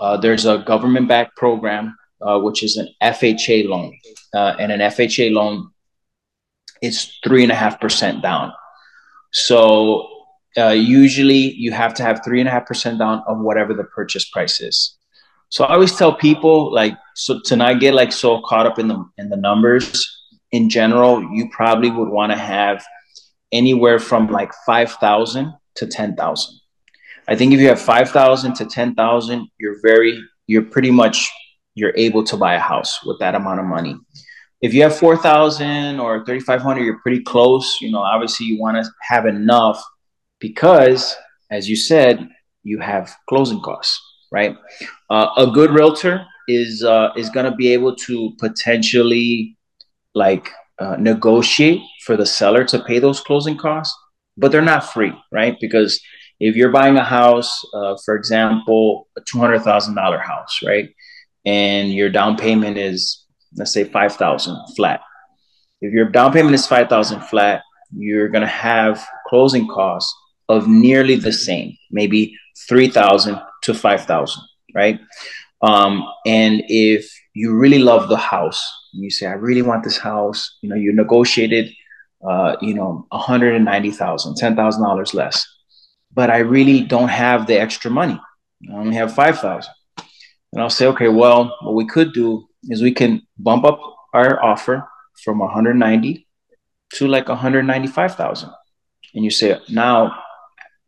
Uh, 0.00 0.16
there's 0.16 0.44
a 0.44 0.58
government 0.58 1.08
backed 1.08 1.36
program, 1.36 1.96
uh, 2.20 2.38
which 2.38 2.62
is 2.62 2.76
an 2.76 2.88
FHA 3.02 3.68
loan. 3.68 3.96
Uh, 4.34 4.54
and 4.58 4.70
an 4.70 4.80
FHA 4.80 5.32
loan 5.32 5.70
is 6.82 7.16
three 7.24 7.42
and 7.42 7.50
a 7.50 7.54
half 7.54 7.80
percent 7.80 8.22
down. 8.22 8.52
So 9.32 10.08
uh, 10.56 10.68
usually 10.68 11.52
you 11.54 11.72
have 11.72 11.94
to 11.94 12.02
have 12.02 12.22
three 12.24 12.40
and 12.40 12.48
a 12.48 12.52
half 12.52 12.66
percent 12.66 12.98
down 12.98 13.22
of 13.26 13.38
whatever 13.38 13.74
the 13.74 13.84
purchase 13.84 14.28
price 14.28 14.60
is. 14.60 14.96
So 15.48 15.64
I 15.64 15.74
always 15.74 15.96
tell 15.96 16.14
people 16.14 16.72
like 16.72 16.96
so 17.14 17.40
to 17.46 17.56
not 17.56 17.80
get 17.80 17.94
like 17.94 18.12
so 18.12 18.40
caught 18.42 18.66
up 18.66 18.78
in 18.78 18.88
the 18.88 19.04
in 19.18 19.28
the 19.28 19.36
numbers 19.36 20.06
in 20.52 20.68
general, 20.68 21.22
you 21.32 21.48
probably 21.50 21.90
would 21.90 22.08
want 22.08 22.32
to 22.32 22.38
have 22.38 22.84
anywhere 23.52 23.98
from 23.98 24.28
like 24.28 24.52
five 24.66 24.92
thousand 24.92 25.54
to 25.76 25.86
ten 25.86 26.16
thousand. 26.16 26.60
I 27.30 27.36
think 27.36 27.52
if 27.52 27.60
you 27.60 27.68
have 27.68 27.80
5,000 27.80 28.54
to 28.54 28.66
10,000, 28.66 29.48
you're 29.58 29.80
very, 29.82 30.20
you're 30.48 30.64
pretty 30.64 30.90
much, 30.90 31.30
you're 31.76 31.92
able 31.96 32.24
to 32.24 32.36
buy 32.36 32.54
a 32.54 32.58
house 32.58 33.04
with 33.04 33.20
that 33.20 33.36
amount 33.36 33.60
of 33.60 33.66
money. 33.66 33.96
If 34.60 34.74
you 34.74 34.82
have 34.82 34.96
4,000 34.96 36.00
or 36.00 36.24
3,500, 36.24 36.82
you're 36.82 36.98
pretty 36.98 37.22
close. 37.22 37.80
You 37.80 37.92
know, 37.92 38.00
obviously 38.00 38.46
you 38.46 38.58
want 38.58 38.84
to 38.84 38.90
have 39.02 39.26
enough 39.26 39.80
because, 40.40 41.14
as 41.52 41.68
you 41.68 41.76
said, 41.76 42.28
you 42.64 42.80
have 42.80 43.14
closing 43.28 43.60
costs, 43.60 44.00
right? 44.32 44.56
Uh, 45.08 45.28
a 45.36 45.46
good 45.46 45.70
realtor 45.70 46.26
is 46.48 46.82
uh, 46.82 47.10
is 47.16 47.30
going 47.30 47.48
to 47.48 47.56
be 47.56 47.72
able 47.72 47.94
to 47.94 48.32
potentially 48.40 49.56
like 50.14 50.50
uh, 50.80 50.96
negotiate 50.96 51.82
for 52.04 52.16
the 52.16 52.26
seller 52.26 52.64
to 52.64 52.82
pay 52.84 52.98
those 52.98 53.20
closing 53.20 53.56
costs, 53.56 53.96
but 54.36 54.50
they're 54.50 54.62
not 54.62 54.92
free, 54.92 55.12
right? 55.30 55.56
Because 55.60 56.00
if 56.40 56.56
you're 56.56 56.70
buying 56.70 56.96
a 56.96 57.04
house, 57.04 57.62
uh, 57.74 57.96
for 58.04 58.16
example, 58.16 59.08
a 59.16 59.20
two 59.20 59.38
hundred 59.38 59.60
thousand 59.60 59.94
dollar 59.94 60.18
house, 60.18 60.60
right, 60.64 60.88
and 61.44 61.92
your 61.92 62.08
down 62.08 62.36
payment 62.36 62.78
is 62.78 63.26
let's 63.56 63.72
say 63.72 63.84
five 63.84 64.16
thousand 64.16 64.56
flat. 64.74 65.00
If 65.80 65.92
your 65.92 66.08
down 66.08 66.32
payment 66.32 66.54
is 66.54 66.66
five 66.66 66.88
thousand 66.88 67.20
flat, 67.24 67.62
you're 67.94 68.28
gonna 68.28 68.46
have 68.46 69.06
closing 69.28 69.68
costs 69.68 70.14
of 70.48 70.66
nearly 70.66 71.16
the 71.16 71.32
same, 71.32 71.76
maybe 71.90 72.34
three 72.68 72.88
thousand 72.88 73.38
to 73.62 73.74
five 73.74 74.06
thousand, 74.06 74.42
right? 74.74 74.98
Um, 75.62 76.06
and 76.24 76.62
if 76.68 77.10
you 77.34 77.54
really 77.54 77.78
love 77.78 78.08
the 78.08 78.16
house, 78.16 78.66
you 78.92 79.10
say, 79.10 79.26
I 79.26 79.32
really 79.32 79.62
want 79.62 79.84
this 79.84 79.98
house, 79.98 80.58
you 80.62 80.68
know, 80.68 80.76
you 80.76 80.92
negotiated, 80.92 81.72
uh, 82.26 82.56
you 82.60 82.74
know, 82.74 83.06
$190,000, 83.12 83.96
$10,000 83.96 85.14
less 85.14 85.46
but 86.12 86.30
I 86.30 86.38
really 86.38 86.82
don't 86.82 87.08
have 87.08 87.46
the 87.46 87.60
extra 87.60 87.90
money. 87.90 88.20
I 88.68 88.74
only 88.74 88.96
have 88.96 89.14
5,000. 89.14 89.72
And 90.52 90.62
I'll 90.62 90.70
say, 90.70 90.86
okay, 90.86 91.08
well, 91.08 91.56
what 91.62 91.74
we 91.74 91.86
could 91.86 92.12
do 92.12 92.48
is 92.64 92.82
we 92.82 92.92
can 92.92 93.22
bump 93.38 93.64
up 93.64 93.80
our 94.12 94.42
offer 94.42 94.88
from 95.22 95.38
190 95.38 96.26
to 96.94 97.06
like 97.06 97.28
195,000. 97.28 98.50
And 99.14 99.24
you 99.24 99.30
say, 99.30 99.58
now, 99.68 100.12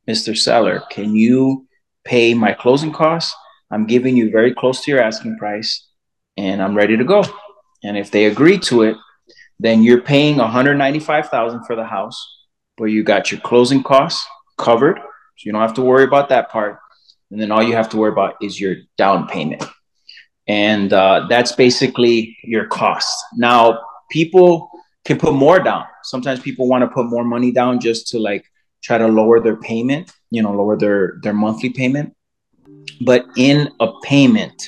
Mr. 0.08 0.36
Seller, 0.36 0.82
can 0.90 1.14
you 1.14 1.66
pay 2.04 2.34
my 2.34 2.52
closing 2.52 2.92
costs? 2.92 3.34
I'm 3.70 3.86
giving 3.86 4.16
you 4.16 4.30
very 4.30 4.52
close 4.52 4.82
to 4.84 4.90
your 4.90 5.00
asking 5.00 5.38
price 5.38 5.88
and 6.36 6.60
I'm 6.60 6.76
ready 6.76 6.96
to 6.96 7.04
go. 7.04 7.24
And 7.84 7.96
if 7.96 8.10
they 8.10 8.26
agree 8.26 8.58
to 8.60 8.82
it, 8.82 8.96
then 9.58 9.82
you're 9.82 10.02
paying 10.02 10.38
195,000 10.38 11.64
for 11.64 11.76
the 11.76 11.84
house, 11.84 12.46
but 12.76 12.86
you 12.86 13.02
got 13.02 13.30
your 13.30 13.40
closing 13.40 13.82
costs 13.82 14.26
covered 14.58 14.98
so 14.98 15.46
you 15.46 15.52
don't 15.52 15.62
have 15.62 15.74
to 15.74 15.82
worry 15.82 16.04
about 16.04 16.28
that 16.28 16.50
part. 16.50 16.78
And 17.30 17.40
then 17.40 17.50
all 17.50 17.62
you 17.62 17.74
have 17.74 17.88
to 17.90 17.96
worry 17.96 18.12
about 18.12 18.34
is 18.42 18.60
your 18.60 18.76
down 18.98 19.26
payment. 19.26 19.64
And 20.46 20.92
uh, 20.92 21.26
that's 21.28 21.52
basically 21.52 22.36
your 22.44 22.66
cost. 22.66 23.12
Now, 23.34 23.80
people 24.10 24.70
can 25.04 25.18
put 25.18 25.34
more 25.34 25.58
down. 25.58 25.86
Sometimes 26.02 26.40
people 26.40 26.68
want 26.68 26.82
to 26.82 26.88
put 26.88 27.06
more 27.06 27.24
money 27.24 27.50
down 27.50 27.80
just 27.80 28.08
to 28.08 28.18
like 28.18 28.44
try 28.82 28.98
to 28.98 29.06
lower 29.06 29.40
their 29.40 29.56
payment, 29.56 30.12
you 30.30 30.42
know, 30.42 30.52
lower 30.52 30.76
their, 30.76 31.18
their 31.22 31.32
monthly 31.32 31.70
payment. 31.70 32.14
But 33.00 33.26
in 33.36 33.70
a 33.80 33.88
payment, 34.02 34.60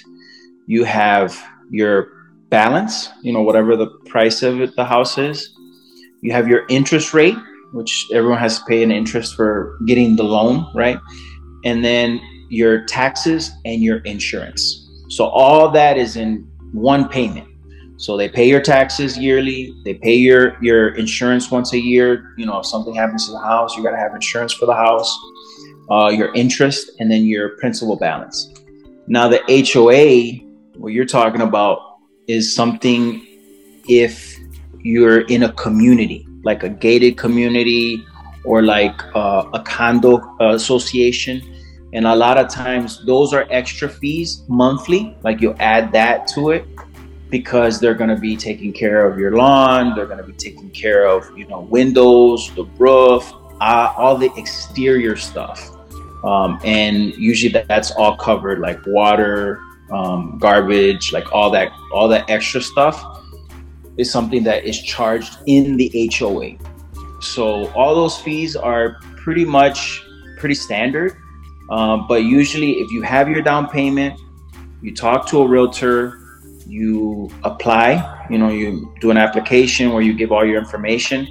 you 0.66 0.84
have 0.84 1.40
your 1.70 2.13
balance, 2.54 3.10
you 3.20 3.32
know, 3.32 3.42
whatever 3.42 3.74
the 3.74 3.88
price 4.06 4.44
of 4.44 4.60
it, 4.60 4.76
the 4.76 4.84
house 4.84 5.18
is. 5.18 5.56
You 6.20 6.30
have 6.30 6.46
your 6.46 6.64
interest 6.68 7.12
rate, 7.12 7.36
which 7.72 8.06
everyone 8.12 8.38
has 8.38 8.60
to 8.60 8.64
pay 8.66 8.84
an 8.84 8.92
interest 8.92 9.34
for 9.34 9.76
getting 9.86 10.14
the 10.14 10.22
loan, 10.22 10.70
right? 10.72 10.98
And 11.64 11.84
then 11.84 12.20
your 12.50 12.84
taxes 12.84 13.50
and 13.64 13.82
your 13.82 13.98
insurance. 14.12 14.88
So 15.08 15.24
all 15.24 15.68
that 15.72 15.98
is 15.98 16.14
in 16.14 16.48
one 16.72 17.08
payment. 17.08 17.48
So 17.96 18.16
they 18.16 18.28
pay 18.28 18.48
your 18.48 18.60
taxes 18.60 19.18
yearly, 19.18 19.74
they 19.84 19.94
pay 19.94 20.14
your 20.14 20.56
your 20.62 20.94
insurance 20.94 21.50
once 21.50 21.72
a 21.72 21.80
year. 21.92 22.34
You 22.36 22.46
know, 22.46 22.60
if 22.60 22.66
something 22.66 22.94
happens 22.94 23.26
to 23.26 23.32
the 23.32 23.40
house, 23.40 23.76
you 23.76 23.82
got 23.82 23.96
to 23.98 24.02
have 24.04 24.14
insurance 24.14 24.52
for 24.52 24.66
the 24.66 24.78
house, 24.86 25.10
uh, 25.90 26.10
your 26.20 26.32
interest, 26.34 26.92
and 27.00 27.10
then 27.10 27.24
your 27.24 27.56
principal 27.62 27.96
balance. 27.96 28.38
Now 29.08 29.26
the 29.28 29.40
HOA, 29.48 30.00
what 30.78 30.92
you're 30.92 31.12
talking 31.18 31.40
about, 31.40 31.93
is 32.26 32.54
something 32.54 33.26
if 33.88 34.38
you're 34.80 35.22
in 35.22 35.44
a 35.44 35.52
community 35.52 36.26
like 36.44 36.62
a 36.62 36.68
gated 36.68 37.16
community 37.16 38.06
or 38.44 38.62
like 38.62 39.02
uh, 39.16 39.48
a 39.54 39.62
condo 39.62 40.36
association. 40.40 41.42
And 41.92 42.06
a 42.06 42.14
lot 42.14 42.36
of 42.38 42.48
times 42.48 43.04
those 43.06 43.32
are 43.32 43.46
extra 43.50 43.88
fees 43.88 44.42
monthly, 44.48 45.16
like 45.22 45.40
you 45.40 45.54
add 45.54 45.92
that 45.92 46.26
to 46.28 46.50
it 46.50 46.66
because 47.30 47.80
they're 47.80 47.94
going 47.94 48.10
to 48.10 48.20
be 48.20 48.36
taking 48.36 48.72
care 48.72 49.06
of 49.10 49.18
your 49.18 49.36
lawn, 49.36 49.96
they're 49.96 50.06
going 50.06 50.18
to 50.18 50.24
be 50.24 50.34
taking 50.34 50.70
care 50.70 51.06
of, 51.06 51.36
you 51.36 51.46
know, 51.46 51.60
windows, 51.60 52.52
the 52.54 52.64
roof, 52.78 53.32
uh, 53.60 53.92
all 53.96 54.16
the 54.16 54.30
exterior 54.36 55.16
stuff. 55.16 55.70
Um, 56.24 56.60
and 56.64 57.14
usually 57.14 57.52
that, 57.52 57.68
that's 57.68 57.90
all 57.92 58.16
covered 58.16 58.58
like 58.58 58.80
water, 58.86 59.60
um, 59.90 60.38
garbage, 60.38 61.12
like 61.12 61.32
all 61.32 61.50
that, 61.50 61.72
all 61.92 62.08
that 62.08 62.28
extra 62.30 62.60
stuff 62.60 63.02
is 63.96 64.10
something 64.10 64.42
that 64.44 64.64
is 64.64 64.80
charged 64.82 65.38
in 65.46 65.76
the 65.76 66.10
HOA. 66.12 66.56
So 67.20 67.70
all 67.72 67.94
those 67.94 68.18
fees 68.18 68.56
are 68.56 69.00
pretty 69.16 69.44
much 69.44 70.02
pretty 70.38 70.54
standard. 70.54 71.16
Um, 71.70 72.06
but 72.06 72.24
usually, 72.24 72.72
if 72.72 72.90
you 72.90 73.02
have 73.02 73.28
your 73.28 73.40
down 73.40 73.68
payment, 73.68 74.20
you 74.82 74.94
talk 74.94 75.26
to 75.28 75.38
a 75.38 75.48
realtor, 75.48 76.20
you 76.66 77.30
apply, 77.42 78.26
you 78.28 78.36
know, 78.36 78.50
you 78.50 78.94
do 79.00 79.10
an 79.10 79.16
application 79.16 79.92
where 79.92 80.02
you 80.02 80.12
give 80.12 80.30
all 80.30 80.44
your 80.44 80.58
information, 80.58 81.26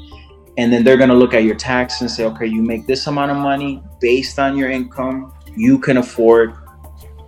and 0.58 0.74
then 0.74 0.84
they're 0.84 0.98
going 0.98 1.10
to 1.10 1.16
look 1.16 1.36
at 1.36 1.44
your 1.44 1.56
tax 1.56 2.02
and 2.02 2.10
say, 2.10 2.26
okay, 2.26 2.48
you 2.48 2.64
make 2.64 2.88
this 2.88 3.06
amount 3.06 3.30
of 3.30 3.38
money 3.38 3.84
based 4.02 4.40
on 4.40 4.58
your 4.58 4.72
income, 4.72 5.32
you 5.56 5.78
can 5.78 5.98
afford 5.98 6.56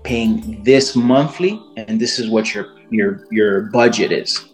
paying 0.06 0.64
this 0.64 0.96
monthly, 0.96 1.60
and 1.76 2.00
this 2.00 2.20
is 2.20 2.30
what 2.30 2.54
your 2.54 2.76
your 2.92 3.26
your 3.32 3.62
budget 3.72 4.12
is. 4.12 4.46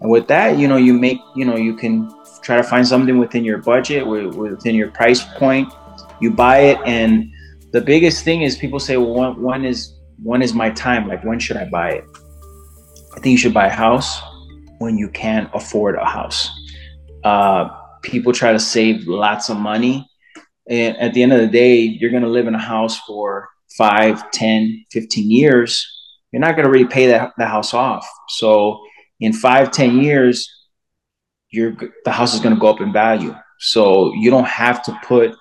And 0.00 0.10
with 0.10 0.28
that, 0.28 0.58
you 0.58 0.68
know, 0.68 0.76
you 0.76 0.92
make, 0.92 1.18
you 1.34 1.44
know, 1.44 1.56
you 1.56 1.74
can 1.74 2.12
try 2.42 2.56
to 2.56 2.62
find 2.62 2.86
something 2.86 3.18
within 3.18 3.44
your 3.44 3.58
budget, 3.58 4.06
within 4.06 4.74
your 4.74 4.90
price 4.90 5.24
point. 5.38 5.72
You 6.20 6.32
buy 6.32 6.58
it, 6.58 6.78
and 6.84 7.30
the 7.72 7.80
biggest 7.80 8.24
thing 8.24 8.42
is 8.42 8.56
people 8.56 8.80
say, 8.80 8.96
well, 8.96 9.14
when, 9.14 9.42
when 9.42 9.64
is 9.64 9.94
when 10.22 10.42
is 10.42 10.52
my 10.52 10.70
time? 10.70 11.08
Like, 11.08 11.24
when 11.24 11.38
should 11.38 11.56
I 11.56 11.64
buy 11.64 11.90
it? 11.90 12.04
I 13.16 13.20
think 13.20 13.32
you 13.32 13.38
should 13.38 13.54
buy 13.54 13.66
a 13.66 13.70
house 13.86 14.20
when 14.78 14.98
you 14.98 15.08
can't 15.08 15.48
afford 15.54 15.96
a 15.96 16.04
house. 16.04 16.50
Uh, 17.24 17.68
people 18.02 18.32
try 18.32 18.52
to 18.52 18.58
save 18.60 19.06
lots 19.06 19.48
of 19.48 19.56
money. 19.56 20.08
And 20.68 20.96
at 20.98 21.14
the 21.14 21.22
end 21.22 21.32
of 21.32 21.40
the 21.40 21.48
day, 21.48 21.76
you're 21.76 22.10
going 22.10 22.22
to 22.22 22.28
live 22.28 22.46
in 22.46 22.54
a 22.54 22.60
house 22.60 22.98
for 23.00 23.48
5, 23.78 24.30
10, 24.32 24.84
15 24.90 25.30
years. 25.30 25.86
You're 26.32 26.40
not 26.40 26.56
going 26.56 26.64
to 26.64 26.70
really 26.70 26.88
pay 26.88 27.06
that, 27.06 27.32
that 27.38 27.48
house 27.48 27.72
off. 27.72 28.06
So 28.28 28.80
in 29.20 29.32
five, 29.32 29.70
10 29.70 30.02
years, 30.02 30.46
you're, 31.50 31.76
the 32.04 32.10
house 32.10 32.34
is 32.34 32.40
going 32.40 32.54
to 32.54 32.60
go 32.60 32.68
up 32.68 32.80
in 32.80 32.92
value. 32.92 33.34
So 33.60 34.12
you 34.14 34.30
don't 34.30 34.46
have 34.46 34.82
to 34.84 34.98
put 35.04 35.34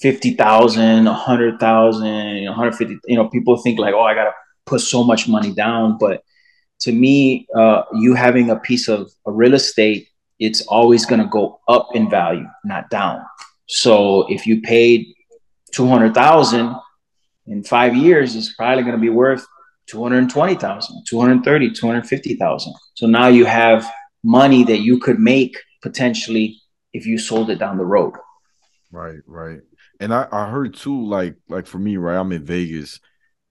50,000, 0.00 1.04
100,000, 1.04 2.44
150, 2.44 2.98
you 3.06 3.16
know, 3.16 3.28
people 3.28 3.56
think 3.58 3.78
like, 3.78 3.94
oh, 3.94 4.02
I 4.02 4.14
got 4.14 4.24
to 4.24 4.32
put 4.64 4.80
so 4.80 5.04
much 5.04 5.28
money 5.28 5.52
down. 5.52 5.98
But 5.98 6.22
to 6.80 6.92
me, 6.92 7.46
uh, 7.54 7.82
you 7.94 8.14
having 8.14 8.50
a 8.50 8.56
piece 8.56 8.88
of 8.88 9.12
a 9.26 9.32
real 9.32 9.54
estate, 9.54 10.08
it's 10.38 10.62
always 10.62 11.04
going 11.04 11.20
to 11.20 11.28
go 11.28 11.60
up 11.68 11.88
in 11.94 12.08
value, 12.08 12.46
not 12.64 12.90
down. 12.90 13.22
So 13.68 14.26
if 14.28 14.46
you 14.46 14.60
paid 14.62 15.06
200,000 15.72 16.74
in 17.46 17.62
five 17.62 17.96
years, 17.96 18.36
it's 18.36 18.54
probably 18.54 18.82
going 18.82 18.96
to 18.96 19.00
be 19.00 19.08
worth 19.08 19.46
220,000, 19.86 21.04
230, 21.08 21.70
250,000. 21.72 22.74
So 22.94 23.06
now 23.06 23.28
you 23.28 23.44
have 23.44 23.90
money 24.22 24.64
that 24.64 24.78
you 24.78 24.98
could 24.98 25.18
make 25.18 25.58
potentially 25.82 26.60
if 26.92 27.06
you 27.06 27.18
sold 27.18 27.50
it 27.50 27.58
down 27.58 27.78
the 27.78 27.84
road. 27.84 28.14
Right, 28.90 29.20
right. 29.26 29.60
And 30.00 30.12
I, 30.12 30.26
I 30.30 30.50
heard 30.50 30.74
too, 30.74 31.04
like 31.04 31.36
like 31.48 31.66
for 31.66 31.78
me, 31.78 31.96
right? 31.96 32.18
I'm 32.18 32.32
in 32.32 32.44
Vegas, 32.44 33.00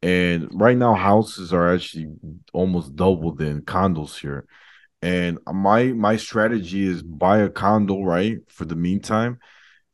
and 0.02 0.48
right 0.52 0.78
now 0.78 0.94
houses 0.94 1.54
are 1.54 1.74
actually 1.74 2.08
almost 2.54 2.96
double 2.96 3.34
than 3.34 3.62
condos 3.62 4.20
here. 4.20 4.46
And 5.02 5.40
my 5.52 5.86
my 5.86 6.18
strategy 6.18 6.86
is 6.86 7.02
buy 7.02 7.40
a 7.40 7.50
condo, 7.50 8.04
right, 8.04 8.38
for 8.50 8.66
the 8.66 8.76
meantime, 8.76 9.40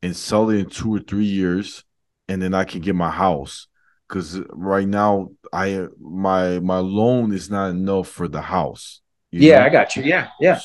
and 0.02 0.16
sell 0.16 0.50
it 0.50 0.60
in 0.60 0.70
two 0.70 0.94
or 0.94 1.00
three 1.00 1.26
years, 1.26 1.84
and 2.28 2.42
then 2.42 2.54
I 2.54 2.66
can 2.66 2.82
get 2.82 2.96
my 2.96 3.12
house. 3.12 3.68
Cause 4.08 4.39
right 4.50 4.88
now 4.88 5.32
I 5.52 5.88
my 6.00 6.60
my 6.60 6.78
loan 6.78 7.34
is 7.34 7.50
not 7.50 7.72
enough 7.72 8.08
for 8.08 8.28
the 8.30 8.41
house. 8.41 9.02
yeah, 9.32 9.60
know? 9.60 9.65
I 9.65 9.70
got 9.70 9.96
you. 9.96 10.04
Yeah, 10.04 10.30
yeah. 10.39 10.60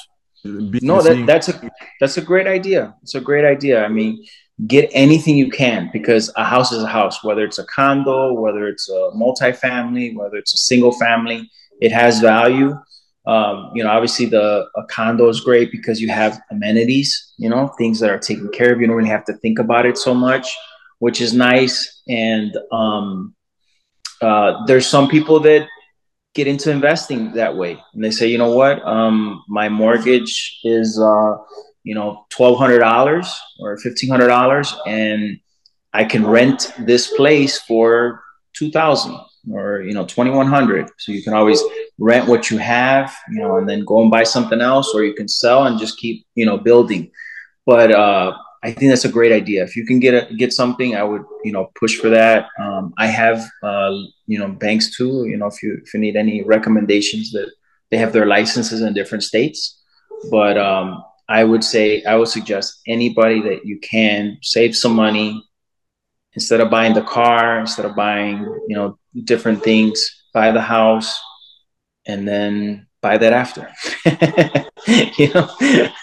No, 0.45 1.03
that, 1.03 1.25
that's 1.27 1.49
a 1.49 1.71
that's 2.01 2.17
a 2.19 2.23
great 2.23 2.47
idea. 2.47 2.95
It's 3.03 3.15
a 3.15 3.21
great 3.21 3.45
idea. 3.45 3.85
I 3.85 3.89
mean, 3.89 4.25
get 4.67 4.91
anything 4.93 5.37
you 5.37 5.51
can 5.51 5.91
because 5.93 6.33
a 6.37 6.45
house 6.45 6.73
is 6.73 6.83
a 6.83 6.89
house, 6.89 7.23
whether 7.25 7.45
it's 7.45 7.59
a 7.59 7.65
condo, 7.65 8.33
whether 8.33 8.67
it's 8.69 8.89
a 8.89 9.11
multifamily, 9.17 10.15
whether 10.17 10.37
it's 10.37 10.55
a 10.55 10.59
single 10.59 10.93
family, 10.93 11.49
it 11.81 11.93
has 11.93 12.21
value. 12.21 12.77
Um, 13.25 13.71
you 13.75 13.85
know, 13.85 13.91
obviously 13.91 14.27
the 14.27 14.67
a 14.77 14.85
condo 14.87 15.29
is 15.29 15.41
great 15.41 15.71
because 15.71 16.01
you 16.01 16.09
have 16.09 16.41
amenities, 16.51 17.33
you 17.39 17.49
know, 17.49 17.69
things 17.79 18.01
that 18.01 18.11
are 18.11 18.19
taken 18.19 18.49
care 18.49 18.73
of. 18.73 18.81
You 18.81 18.89
don't 18.89 18.97
really 18.97 19.11
have 19.11 19.25
to 19.27 19.35
think 19.35 19.59
about 19.59 19.87
it 19.87 19.97
so 19.97 20.13
much, 20.13 20.53
which 21.03 21.21
is 21.21 21.33
nice. 21.35 22.03
And 22.07 22.57
um, 22.71 23.35
uh, 24.21 24.65
there's 24.67 24.87
some 24.87 25.09
people 25.09 25.41
that 25.41 25.67
get 26.33 26.47
into 26.47 26.71
investing 26.71 27.33
that 27.33 27.57
way, 27.57 27.73
and 27.93 28.05
they 28.05 28.13
say, 28.13 28.29
you 28.29 28.39
know 28.39 28.55
what, 28.55 28.87
um, 28.87 29.43
my 29.49 29.69
mortgage 29.69 30.61
is 30.63 31.01
uh, 31.01 31.33
you 31.83 31.97
know, 31.97 32.25
twelve 32.31 32.57
hundred 32.57 32.79
dollars 32.79 33.27
or 33.59 33.77
fifteen 33.79 34.11
hundred 34.11 34.29
dollars, 34.29 34.73
and 34.87 35.41
I 35.93 36.05
can 36.05 36.25
rent 36.25 36.73
this 36.79 37.09
place 37.17 37.61
for 37.63 38.23
two 38.53 38.71
thousand 38.71 39.19
or 39.51 39.83
you 39.83 39.95
know 39.95 40.07
twenty 40.07 40.31
one 40.31 40.47
hundred. 40.47 40.89
So 40.99 41.11
you 41.11 41.25
can 41.25 41.35
always 41.35 41.61
rent 41.99 42.29
what 42.29 42.49
you 42.49 42.59
have, 42.59 43.13
you 43.29 43.41
know, 43.41 43.57
and 43.57 43.69
then 43.69 43.85
go 43.85 44.03
and 44.03 44.11
buy 44.11 44.23
something 44.23 44.61
else, 44.61 44.95
or 44.95 45.03
you 45.03 45.15
can 45.15 45.27
sell 45.27 45.67
and 45.67 45.81
just 45.81 45.99
keep 45.99 46.25
you 46.37 46.47
know 46.47 46.59
building. 46.59 47.11
But 47.67 47.91
uh, 47.91 48.35
I 48.65 48.71
think 48.71 48.91
that's 48.93 49.05
a 49.05 49.09
great 49.09 49.33
idea. 49.33 49.65
If 49.65 49.75
you 49.77 49.85
can 49.85 49.99
get 49.99 50.15
a, 50.15 50.35
get 50.35 50.53
something, 50.53 50.95
I 50.95 51.03
would 51.03 51.25
you 51.45 51.53
know 51.53 51.71
push 51.75 51.97
for 51.99 52.09
that. 52.11 52.47
Um, 52.61 52.95
I 52.97 53.07
have 53.07 53.45
uh, 53.63 53.93
you 54.27 54.39
know 54.39 54.49
banks 54.49 54.97
too. 54.97 55.27
You 55.27 55.37
know 55.37 55.47
if 55.47 55.63
you 55.63 55.81
if 55.85 55.93
you 55.93 56.01
need 56.01 56.17
any 56.17 56.43
recommendations 56.43 57.33
that 57.33 57.51
they 57.91 57.97
have 57.99 58.13
their 58.13 58.27
licenses 58.27 58.81
in 58.81 58.95
different 58.95 59.25
states, 59.25 59.83
but 60.31 60.57
um, 60.57 61.03
I 61.29 61.43
would 61.43 61.65
say 61.65 62.05
I 62.05 62.15
would 62.15 62.29
suggest 62.29 62.81
anybody 62.87 63.41
that 63.43 63.67
you 63.67 63.81
can 63.81 64.39
save 64.43 64.77
some 64.77 64.95
money 64.95 65.43
instead 66.35 66.61
of 66.61 66.71
buying 66.71 66.95
the 66.95 67.03
car, 67.03 67.59
instead 67.59 67.85
of 67.85 67.97
buying 67.97 68.39
you 68.69 68.77
know 68.77 68.97
different 69.25 69.65
things, 69.65 70.25
buy 70.33 70.53
the 70.53 70.63
house, 70.63 71.21
and 72.07 72.29
then 72.29 72.87
buy 73.01 73.19
that 73.19 73.33
after. 73.33 73.69
you 75.19 75.35
know. 75.35 75.49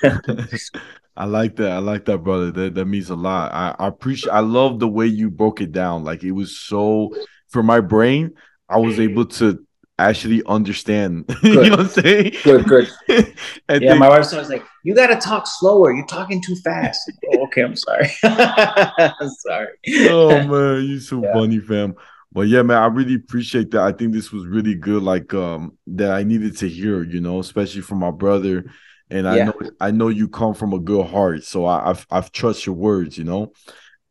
I 1.19 1.25
like 1.25 1.58
that. 1.58 1.71
I 1.71 1.79
like 1.79 2.05
that, 2.05 2.19
brother. 2.19 2.49
That 2.49 2.75
that 2.75 2.86
means 2.86 3.10
a 3.10 3.15
lot. 3.15 3.51
I, 3.53 3.75
I 3.77 3.88
appreciate. 3.88 4.32
I 4.32 4.39
love 4.39 4.79
the 4.79 4.88
way 4.88 5.05
you 5.05 5.29
broke 5.29 5.60
it 5.60 5.73
down. 5.73 6.05
Like 6.05 6.23
it 6.23 6.32
was 6.32 6.58
so 6.58 7.13
for 7.49 7.62
my 7.62 7.82
brain. 7.82 8.32
I 8.69 8.77
was 8.77 9.01
able 9.01 9.25
to 9.25 9.65
actually 9.97 10.41
understand. 10.45 11.25
you 11.43 11.55
know 11.55 11.71
what 11.71 11.79
I'm 11.82 11.88
saying? 11.89 12.36
Good, 12.45 12.65
good. 12.65 12.88
yeah, 13.69 13.95
my 13.95 14.08
wife 14.08 14.32
was 14.32 14.49
like, 14.49 14.63
"You 14.84 14.95
got 14.95 15.08
to 15.08 15.17
talk 15.17 15.45
slower. 15.45 15.91
You're 15.91 16.05
talking 16.05 16.41
too 16.41 16.55
fast." 16.55 17.12
oh, 17.34 17.43
okay, 17.47 17.63
I'm 17.63 17.75
sorry. 17.75 18.10
I'm 18.23 19.29
sorry. 19.45 19.77
oh 20.10 20.47
man, 20.47 20.86
you 20.86 21.01
so 21.01 21.21
yeah. 21.21 21.34
funny, 21.34 21.60
fam. 21.60 21.95
But 22.32 22.47
yeah, 22.47 22.62
man, 22.62 22.77
I 22.77 22.86
really 22.86 23.15
appreciate 23.15 23.71
that. 23.71 23.82
I 23.82 23.91
think 23.91 24.13
this 24.13 24.32
was 24.32 24.47
really 24.47 24.75
good. 24.75 25.03
Like 25.03 25.34
um, 25.34 25.77
that 25.88 26.12
I 26.12 26.23
needed 26.23 26.55
to 26.60 26.69
hear. 26.69 27.03
You 27.03 27.19
know, 27.19 27.39
especially 27.39 27.82
from 27.82 27.97
my 27.97 28.12
brother. 28.12 28.71
And 29.12 29.28
I 29.28 29.45
know 29.45 29.54
I 29.80 29.91
know 29.91 30.10
you 30.10 30.28
come 30.28 30.54
from 30.54 30.74
a 30.74 30.80
good 30.80 31.08
heart, 31.08 31.43
so 31.43 31.65
I, 31.65 31.89
I've 31.89 32.06
I've 32.12 32.32
trust 32.32 32.65
your 32.65 32.76
words. 32.76 33.17
You 33.17 33.24
know, 33.24 33.54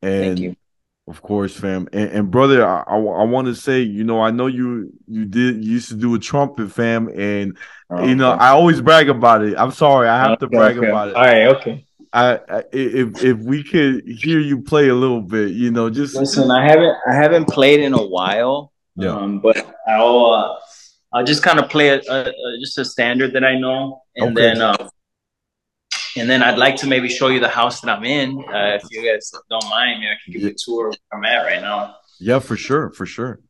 and 0.02 0.56
of 1.06 1.22
course, 1.22 1.56
fam. 1.56 1.88
And, 1.92 2.10
and 2.10 2.30
brother, 2.30 2.66
I, 2.66 2.82
I, 2.86 2.96
I 2.96 3.24
want 3.24 3.46
to 3.46 3.54
say, 3.54 3.80
you 3.80 4.04
know, 4.04 4.20
I 4.20 4.30
know 4.30 4.46
you 4.46 4.92
you 5.06 5.24
did 5.24 5.64
you 5.64 5.72
used 5.72 5.88
to 5.88 5.94
do 5.94 6.14
a 6.14 6.18
trumpet, 6.18 6.70
fam, 6.70 7.08
and 7.14 7.56
oh, 7.90 8.04
you 8.06 8.14
know, 8.14 8.32
okay. 8.32 8.44
I 8.44 8.48
always 8.50 8.80
brag 8.80 9.08
about 9.08 9.42
it. 9.44 9.56
I'm 9.56 9.70
sorry, 9.70 10.08
I 10.08 10.18
have 10.18 10.32
okay, 10.32 10.40
to 10.40 10.46
brag 10.48 10.78
okay. 10.78 10.88
about 10.88 11.08
it. 11.08 11.16
All 11.16 11.22
right, 11.22 11.46
okay. 11.56 11.86
I, 12.12 12.40
I, 12.48 12.62
if 12.72 13.22
if 13.22 13.38
we 13.38 13.62
could 13.62 14.06
hear 14.06 14.40
you 14.40 14.62
play 14.62 14.88
a 14.88 14.94
little 14.94 15.22
bit, 15.22 15.50
you 15.50 15.70
know, 15.70 15.90
just 15.90 16.16
listen. 16.16 16.50
I 16.50 16.66
haven't 16.66 16.96
I 17.06 17.14
haven't 17.14 17.48
played 17.48 17.80
in 17.80 17.94
a 17.94 18.04
while. 18.04 18.72
Yeah. 18.96 19.16
Um, 19.16 19.38
but 19.40 19.64
I'll 19.86 20.26
uh, 20.32 20.56
I'll 21.12 21.24
just 21.24 21.42
kind 21.42 21.58
of 21.58 21.70
play 21.70 21.88
a, 21.88 22.00
a, 22.08 22.20
a, 22.28 22.58
just 22.60 22.78
a 22.78 22.84
standard 22.84 23.32
that 23.32 23.44
I 23.44 23.58
know, 23.58 24.02
and 24.16 24.36
then 24.36 24.60
uh, 24.60 24.88
and 26.16 26.28
then 26.28 26.42
I'd 26.42 26.58
like 26.58 26.76
to 26.76 26.86
maybe 26.86 27.08
show 27.08 27.28
you 27.28 27.40
the 27.40 27.48
house 27.48 27.80
that 27.80 27.90
I'm 27.90 28.04
in. 28.04 28.38
Uh, 28.38 28.78
if 28.80 28.84
you 28.90 29.10
guys 29.10 29.32
don't 29.48 29.68
mind, 29.70 30.00
maybe 30.00 30.10
I 30.10 30.16
can 30.22 30.32
give 30.32 30.42
you 30.42 30.48
a 30.48 30.54
tour 30.54 30.88
where 30.90 30.98
I'm 31.12 31.24
at 31.24 31.44
right 31.44 31.62
now. 31.62 31.96
Yeah, 32.20 32.40
for 32.40 32.56
sure, 32.56 32.90
for 32.90 33.06
sure. 33.06 33.40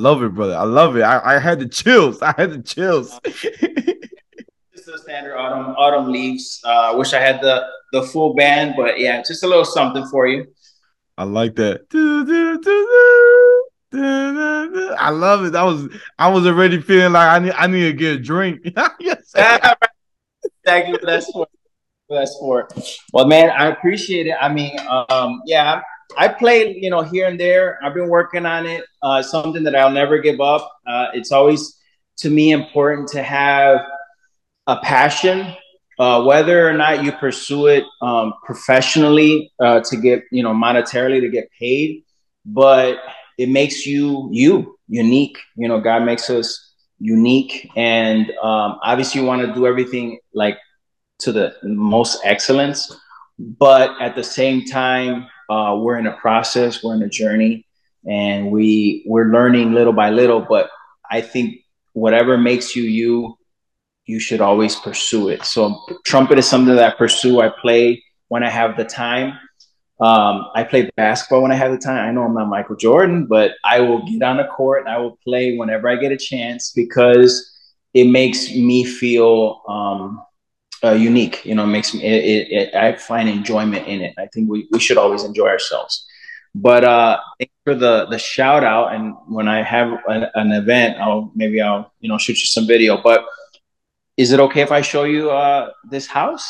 Love 0.00 0.22
it, 0.22 0.34
brother. 0.34 0.56
I 0.56 0.64
love 0.64 0.96
it. 0.96 1.02
I, 1.02 1.36
I 1.36 1.38
had 1.38 1.60
the 1.60 1.68
chills. 1.68 2.22
I 2.22 2.34
had 2.36 2.52
the 2.52 2.62
chills. 2.62 3.20
just 3.24 4.86
the 4.86 4.98
standard 5.02 5.36
autumn 5.36 5.74
autumn 5.76 6.10
leaves. 6.10 6.60
Uh, 6.64 6.94
wish 6.96 7.12
I 7.12 7.20
had 7.20 7.40
the 7.40 7.66
the 7.92 8.02
full 8.02 8.34
band, 8.34 8.74
but 8.76 8.98
yeah, 8.98 9.22
just 9.22 9.44
a 9.44 9.46
little 9.46 9.64
something 9.64 10.06
for 10.06 10.26
you. 10.26 10.46
I 11.18 11.24
like 11.24 11.54
that. 11.56 11.86
I 14.98 15.10
love 15.10 15.44
it. 15.44 15.54
I 15.54 15.64
was 15.64 15.88
I 16.18 16.28
was 16.30 16.46
already 16.46 16.80
feeling 16.80 17.12
like 17.12 17.28
I 17.28 17.38
need 17.38 17.52
I 17.52 17.66
need 17.66 17.84
to 17.84 17.92
get 17.92 18.16
a 18.16 18.18
drink. 18.18 18.60
yes. 19.00 19.32
what 19.34 21.02
that's 21.02 21.30
for. 21.30 21.46
That's 22.08 22.36
for. 22.38 22.68
Well, 23.12 23.26
man, 23.26 23.50
I 23.50 23.66
appreciate 23.66 24.26
it. 24.26 24.36
I 24.40 24.52
mean, 24.52 24.76
um, 25.10 25.42
yeah, 25.46 25.80
I 26.16 26.28
play, 26.28 26.76
you 26.76 26.90
know, 26.90 27.02
here 27.02 27.26
and 27.26 27.38
there. 27.38 27.78
I've 27.82 27.94
been 27.94 28.08
working 28.08 28.46
on 28.46 28.66
it. 28.66 28.84
Uh, 29.02 29.22
something 29.22 29.62
that 29.64 29.74
I'll 29.74 29.90
never 29.90 30.18
give 30.18 30.40
up. 30.40 30.70
Uh, 30.86 31.08
it's 31.14 31.32
always 31.32 31.78
to 32.18 32.30
me 32.30 32.52
important 32.52 33.08
to 33.08 33.22
have 33.22 33.80
a 34.66 34.76
passion, 34.78 35.54
uh, 35.98 36.22
whether 36.24 36.68
or 36.68 36.72
not 36.72 37.02
you 37.02 37.12
pursue 37.12 37.66
it 37.66 37.84
um, 38.02 38.34
professionally 38.44 39.52
uh, 39.60 39.80
to 39.80 39.96
get, 39.96 40.24
you 40.30 40.42
know, 40.42 40.52
monetarily 40.52 41.20
to 41.20 41.28
get 41.28 41.48
paid, 41.58 42.04
but 42.44 42.98
it 43.38 43.48
makes 43.48 43.86
you 43.86 44.28
you 44.32 44.78
unique. 44.88 45.38
You 45.56 45.68
know, 45.68 45.80
God 45.80 46.04
makes 46.04 46.28
us 46.28 46.74
unique, 46.98 47.70
and 47.76 48.30
um, 48.42 48.78
obviously 48.82 49.20
you 49.20 49.26
want 49.26 49.46
to 49.46 49.54
do 49.54 49.66
everything 49.66 50.18
like 50.34 50.58
to 51.20 51.32
the 51.32 51.54
most 51.62 52.20
excellence, 52.24 52.94
but 53.38 54.00
at 54.00 54.14
the 54.14 54.24
same 54.24 54.64
time 54.66 55.26
uh, 55.50 55.76
we're 55.76 55.98
in 55.98 56.06
a 56.06 56.16
process, 56.16 56.82
we're 56.82 56.94
in 56.94 57.02
a 57.02 57.08
journey, 57.08 57.66
and 58.08 58.50
we 58.50 59.04
we're 59.06 59.32
learning 59.32 59.74
little 59.74 59.92
by 59.92 60.10
little. 60.10 60.40
But 60.40 60.70
I 61.10 61.20
think 61.20 61.60
whatever 61.92 62.38
makes 62.38 62.76
you 62.76 62.84
you, 62.84 63.36
you 64.06 64.20
should 64.20 64.40
always 64.40 64.76
pursue 64.76 65.28
it. 65.28 65.44
So 65.44 65.84
trumpet 66.06 66.38
is 66.38 66.48
something 66.48 66.76
that 66.76 66.94
I 66.94 66.96
pursue. 66.96 67.40
I 67.40 67.48
play 67.48 68.02
when 68.28 68.44
I 68.44 68.48
have 68.48 68.76
the 68.76 68.84
time. 68.84 69.38
Um, 70.00 70.46
I 70.54 70.64
play 70.64 70.88
basketball 70.96 71.42
when 71.42 71.52
I 71.52 71.56
have 71.56 71.72
the 71.72 71.78
time. 71.78 72.08
I 72.08 72.10
know 72.12 72.22
I'm 72.22 72.32
not 72.32 72.48
Michael 72.48 72.76
Jordan, 72.76 73.26
but 73.26 73.52
I 73.64 73.80
will 73.80 74.06
get 74.06 74.22
on 74.22 74.38
the 74.38 74.44
court 74.44 74.80
and 74.80 74.88
I 74.88 74.98
will 74.98 75.18
play 75.22 75.58
whenever 75.58 75.88
I 75.88 75.96
get 75.96 76.10
a 76.10 76.16
chance 76.16 76.72
because 76.74 77.52
it 77.92 78.04
makes 78.04 78.50
me 78.54 78.84
feel 78.84 79.62
um, 79.68 80.22
uh, 80.84 80.92
unique. 80.92 81.44
You 81.44 81.54
know, 81.54 81.66
makes 81.66 81.94
me. 81.94 82.02
It, 82.02 82.24
it, 82.24 82.52
it, 82.52 82.74
I 82.74 82.96
find 82.96 83.28
enjoyment 83.28 83.86
in 83.86 84.00
it. 84.02 84.14
I 84.18 84.26
think 84.26 84.50
we, 84.50 84.68
we 84.70 84.78
should 84.78 84.98
always 84.98 85.24
enjoy 85.24 85.48
ourselves. 85.48 86.06
But 86.54 86.84
uh, 86.84 87.20
for 87.64 87.74
the 87.74 88.06
the 88.06 88.18
shout 88.18 88.64
out, 88.64 88.94
and 88.94 89.14
when 89.28 89.46
I 89.46 89.62
have 89.62 89.98
an, 90.08 90.26
an, 90.34 90.52
event, 90.52 90.98
I'll 90.98 91.30
maybe 91.34 91.60
I'll 91.60 91.92
you 92.00 92.08
know 92.08 92.18
shoot 92.18 92.38
you 92.38 92.46
some 92.46 92.66
video. 92.66 93.00
But 93.00 93.24
is 94.16 94.32
it 94.32 94.40
okay 94.40 94.60
if 94.60 94.72
I 94.72 94.80
show 94.80 95.04
you 95.04 95.30
uh, 95.30 95.70
this 95.88 96.06
house? 96.06 96.44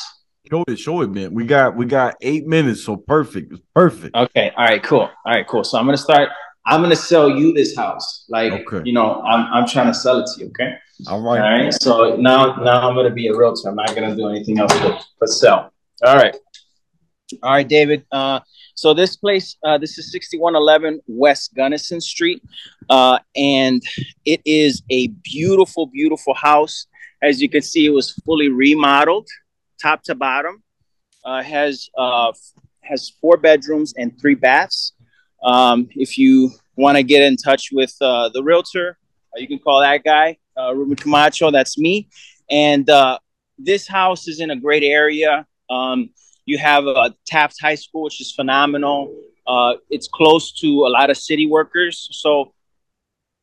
Show 0.51 0.65
it, 0.67 0.79
show 0.79 1.03
it, 1.03 1.11
man. 1.11 1.35
We 1.35 1.45
got 1.45 1.77
we 1.77 1.85
got 1.85 2.17
eight 2.23 2.47
minutes, 2.47 2.83
so 2.83 2.97
perfect. 2.97 3.53
It's 3.53 3.63
perfect. 3.75 4.17
Okay. 4.17 4.51
All 4.57 4.65
right. 4.65 4.83
Cool. 4.83 5.01
All 5.01 5.11
right. 5.27 5.47
Cool. 5.47 5.65
So 5.65 5.79
I'm 5.79 5.85
gonna 5.85 5.99
start. 5.99 6.31
I'm 6.67 6.83
gonna 6.83 6.97
sell 6.97 7.29
you 7.31 7.53
this 7.53 7.77
house. 7.77 8.25
Like, 8.29 8.53
okay. 8.53 8.83
you 8.85 8.93
know, 8.93 9.23
I'm 9.23 9.53
I'm 9.53 9.69
trying 9.69 9.87
to 9.87 9.95
sell 9.95 10.19
it 10.19 10.29
to 10.35 10.41
you. 10.41 10.47
Okay. 10.49 10.75
All 11.09 11.21
right. 11.21 11.41
All 11.41 11.65
right. 11.65 11.73
So 11.73 12.17
now, 12.17 12.57
now 12.57 12.89
I'm 12.89 12.95
going 12.95 13.09
to 13.09 13.15
be 13.15 13.29
a 13.29 13.37
realtor. 13.37 13.69
I'm 13.69 13.77
not 13.77 13.95
going 13.95 14.09
to 14.09 14.17
do 14.17 14.29
anything 14.29 14.59
else 14.59 14.73
but, 14.81 15.05
but 15.19 15.29
sell. 15.29 15.73
All 16.05 16.17
right. 16.17 16.37
All 17.43 17.53
right, 17.53 17.69
David. 17.69 18.05
Uh, 18.11 18.41
so 18.75 18.93
this 18.93 19.17
place, 19.17 19.57
uh, 19.65 19.79
this 19.79 19.99
is 19.99 20.11
6111 20.11 21.01
West 21.07 21.55
Gunnison 21.55 22.01
Street, 22.01 22.43
uh, 22.89 23.19
and 23.37 23.83
it 24.25 24.41
is 24.45 24.83
a 24.91 25.09
beautiful, 25.09 25.87
beautiful 25.87 26.35
house. 26.35 26.87
As 27.23 27.41
you 27.41 27.49
can 27.49 27.63
see, 27.63 27.87
it 27.87 27.91
was 27.91 28.13
fully 28.25 28.49
remodeled, 28.49 29.29
top 29.81 30.03
to 30.05 30.15
bottom. 30.15 30.63
Uh, 31.25 31.43
has 31.43 31.89
uh, 31.97 32.33
has 32.83 33.13
four 33.21 33.37
bedrooms 33.37 33.93
and 33.97 34.19
three 34.19 34.35
baths. 34.35 34.93
Um, 35.43 35.89
if 35.93 36.19
you 36.19 36.51
want 36.77 36.97
to 36.97 37.03
get 37.03 37.23
in 37.23 37.37
touch 37.37 37.71
with 37.73 37.95
uh, 38.01 38.29
the 38.31 38.43
realtor, 38.43 38.99
uh, 39.35 39.41
you 39.41 39.47
can 39.47 39.59
call 39.59 39.81
that 39.81 40.05
guy 40.05 40.39
uh, 40.59 40.75
Ruben 40.75 40.97
Camacho. 40.97 41.51
That's 41.51 41.79
me. 41.79 42.09
And 42.51 42.89
uh, 42.91 43.19
this 43.59 43.87
house 43.87 44.29
is 44.29 44.41
in 44.41 44.51
a 44.51 44.57
great 44.57 44.83
area. 44.83 45.47
Um, 45.69 46.11
you 46.47 46.59
have 46.59 46.87
a 46.87 47.15
Taft 47.27 47.57
High 47.61 47.77
School, 47.77 48.05
which 48.05 48.21
is 48.21 48.33
phenomenal. 48.33 49.15
Uh, 49.47 49.75
it's 49.89 50.09
close 50.09 50.53
to 50.61 50.87
a 50.87 50.91
lot 50.91 51.11
of 51.11 51.17
city 51.17 51.47
workers. 51.47 52.09
So 52.13 52.53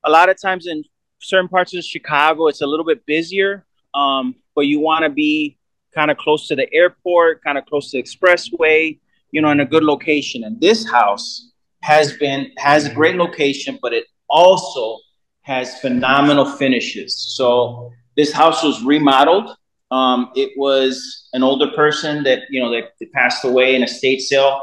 a 0.06 0.10
lot 0.10 0.30
of 0.30 0.40
times 0.42 0.68
in 0.68 0.84
certain 1.20 1.48
parts 1.48 1.74
of 1.74 1.84
Chicago, 1.84 2.48
it's 2.48 2.62
a 2.62 2.68
little 2.68 2.86
bit 2.86 3.06
busier, 3.06 3.66
um, 3.94 4.36
but 4.56 4.68
you 4.68 4.80
want 4.80 5.04
to 5.04 5.10
be 5.10 5.58
kind 5.94 6.12
of 6.12 6.18
close 6.18 6.48
to 6.48 6.56
the 6.56 6.72
airport, 6.74 7.44
kind 7.44 7.58
of 7.58 7.66
close 7.66 7.92
to 7.92 7.98
the 7.98 8.04
expressway, 8.04 9.00
you 9.32 9.42
know, 9.42 9.50
in 9.50 9.60
a 9.62 9.66
good 9.66 9.84
location. 9.84 10.44
And 10.44 10.60
this 10.62 10.90
house 10.90 11.52
has 11.88 12.18
been 12.18 12.52
has 12.58 12.86
a 12.86 12.94
great 12.94 13.16
location, 13.16 13.80
but 13.82 13.94
it 13.94 14.06
also 14.30 15.00
has 15.44 15.80
phenomenal 15.80 16.46
finishes. 16.46 17.12
So 17.38 17.92
this 18.18 18.34
house 18.34 18.62
was 18.62 18.84
remodeled. 18.84 19.56
Um, 19.90 20.32
it 20.36 20.52
was 20.58 21.30
an 21.32 21.44
older 21.44 21.70
person 21.82 22.24
that 22.24 22.40
you 22.50 22.60
know 22.62 22.72
that, 22.76 22.86
passed 23.14 23.46
away 23.46 23.76
in 23.76 23.84
a 23.84 23.88
state 23.88 24.22
sale, 24.22 24.54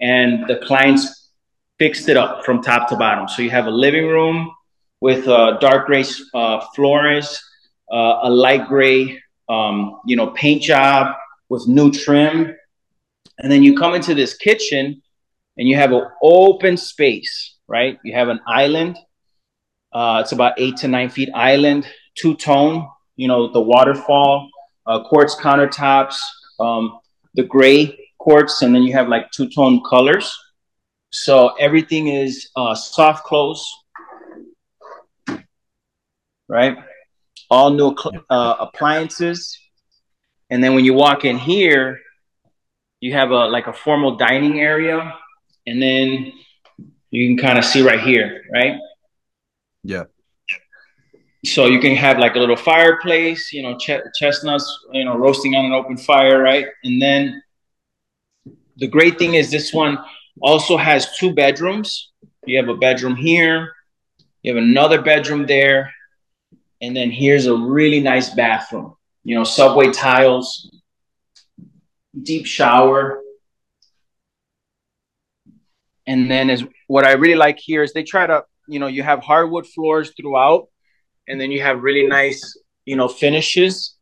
and 0.00 0.44
the 0.48 0.56
clients 0.68 1.30
fixed 1.78 2.08
it 2.08 2.16
up 2.16 2.44
from 2.44 2.60
top 2.60 2.88
to 2.88 2.96
bottom. 2.96 3.28
So 3.28 3.42
you 3.42 3.50
have 3.50 3.66
a 3.66 3.76
living 3.86 4.08
room 4.08 4.50
with 5.00 5.28
uh, 5.28 5.58
dark 5.58 5.86
gray 5.86 6.04
uh, 6.34 6.60
floors, 6.74 7.26
uh, 7.92 8.28
a 8.28 8.30
light 8.30 8.66
gray, 8.66 9.20
um, 9.48 10.00
you 10.04 10.16
know, 10.16 10.28
paint 10.42 10.62
job 10.62 11.14
with 11.48 11.68
new 11.68 11.92
trim, 11.92 12.56
and 13.38 13.50
then 13.52 13.62
you 13.62 13.76
come 13.76 13.94
into 13.94 14.14
this 14.14 14.36
kitchen, 14.36 15.01
and 15.56 15.68
you 15.68 15.76
have 15.76 15.92
an 15.92 16.06
open 16.22 16.76
space. 16.76 17.56
Right, 17.68 17.98
you 18.04 18.12
have 18.12 18.28
an 18.28 18.40
island 18.46 18.98
uh, 19.92 20.20
it's 20.22 20.32
about 20.32 20.54
eight 20.56 20.76
to 20.78 20.88
nine 20.88 21.10
feet 21.10 21.28
island, 21.34 21.86
two 22.14 22.34
tone, 22.34 22.88
you 23.16 23.28
know, 23.28 23.52
the 23.52 23.60
waterfall, 23.60 24.48
uh, 24.86 25.02
quartz 25.04 25.36
countertops, 25.36 26.16
um, 26.58 26.98
the 27.34 27.42
gray 27.42 27.98
quartz, 28.18 28.62
and 28.62 28.74
then 28.74 28.82
you 28.82 28.92
have 28.94 29.08
like 29.08 29.30
two 29.32 29.48
tone 29.50 29.82
colors. 29.88 30.34
So 31.10 31.48
everything 31.56 32.08
is 32.08 32.48
uh, 32.56 32.74
soft 32.74 33.24
close, 33.24 33.70
right? 36.48 36.78
All 37.50 37.70
new 37.70 37.94
uh, 38.30 38.56
appliances. 38.60 39.58
And 40.48 40.64
then 40.64 40.74
when 40.74 40.86
you 40.86 40.94
walk 40.94 41.26
in 41.26 41.36
here, 41.36 42.00
you 43.00 43.12
have 43.12 43.30
a 43.30 43.46
like 43.46 43.66
a 43.66 43.72
formal 43.74 44.16
dining 44.16 44.60
area, 44.60 45.18
and 45.66 45.80
then 45.80 46.32
you 47.10 47.28
can 47.28 47.44
kind 47.44 47.58
of 47.58 47.64
see 47.64 47.82
right 47.82 48.00
here, 48.00 48.42
right? 48.52 48.78
Yeah. 49.84 50.04
So 51.44 51.66
you 51.66 51.80
can 51.80 51.96
have 51.96 52.18
like 52.18 52.36
a 52.36 52.38
little 52.38 52.56
fireplace, 52.56 53.52
you 53.52 53.62
know, 53.62 53.76
ch- 53.76 54.02
chestnuts, 54.14 54.86
you 54.92 55.04
know, 55.04 55.16
roasting 55.16 55.54
on 55.54 55.64
an 55.64 55.72
open 55.72 55.96
fire, 55.96 56.40
right? 56.40 56.66
And 56.84 57.02
then 57.02 57.42
the 58.76 58.86
great 58.86 59.18
thing 59.18 59.34
is 59.34 59.50
this 59.50 59.72
one 59.72 59.98
also 60.40 60.76
has 60.76 61.16
two 61.16 61.34
bedrooms. 61.34 62.12
You 62.46 62.58
have 62.58 62.68
a 62.68 62.76
bedroom 62.76 63.16
here, 63.16 63.72
you 64.42 64.54
have 64.54 64.62
another 64.62 65.02
bedroom 65.02 65.46
there, 65.46 65.92
and 66.80 66.96
then 66.96 67.10
here's 67.10 67.46
a 67.46 67.56
really 67.56 68.00
nice 68.00 68.30
bathroom. 68.30 68.96
You 69.24 69.36
know, 69.36 69.44
subway 69.44 69.92
tiles, 69.92 70.70
deep 72.22 72.46
shower. 72.46 73.20
And 76.06 76.30
then 76.30 76.50
is 76.50 76.64
what 76.88 77.04
I 77.04 77.12
really 77.12 77.36
like 77.36 77.58
here 77.58 77.82
is 77.82 77.92
they 77.92 78.02
try 78.02 78.26
to 78.26 78.44
you 78.68 78.78
know 78.78 78.86
you 78.86 79.02
have 79.02 79.20
hardwood 79.20 79.66
floors 79.66 80.12
throughout 80.16 80.68
and 81.28 81.40
then 81.40 81.50
you 81.50 81.62
have 81.62 81.82
really 81.82 82.06
nice 82.06 82.56
you 82.84 82.96
know 82.96 83.08
finishes. 83.08 83.96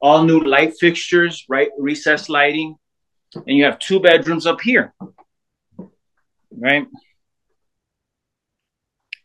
All 0.00 0.24
new 0.24 0.40
light 0.40 0.74
fixtures 0.80 1.44
right 1.48 1.68
recessed 1.78 2.28
lighting. 2.28 2.76
And 3.34 3.56
you 3.56 3.64
have 3.64 3.78
two 3.78 4.00
bedrooms 4.00 4.46
up 4.46 4.60
here 4.60 4.94
right? 6.56 6.86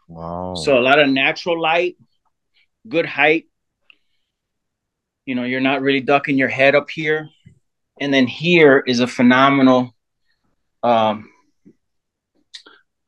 Wow. 0.07 0.55
So 0.55 0.77
a 0.77 0.81
lot 0.81 0.99
of 0.99 1.09
natural 1.09 1.59
light 1.59 1.97
good 2.87 3.05
height. 3.05 3.45
You 5.25 5.35
know 5.35 5.43
you're 5.43 5.61
not 5.61 5.81
really 5.81 6.01
ducking 6.01 6.37
your 6.37 6.49
head 6.49 6.75
up 6.75 6.89
here. 6.89 7.29
And 7.99 8.13
then 8.13 8.27
here 8.27 8.83
is 8.85 8.99
a 8.99 9.07
phenomenal 9.07 9.95
um, 10.83 11.29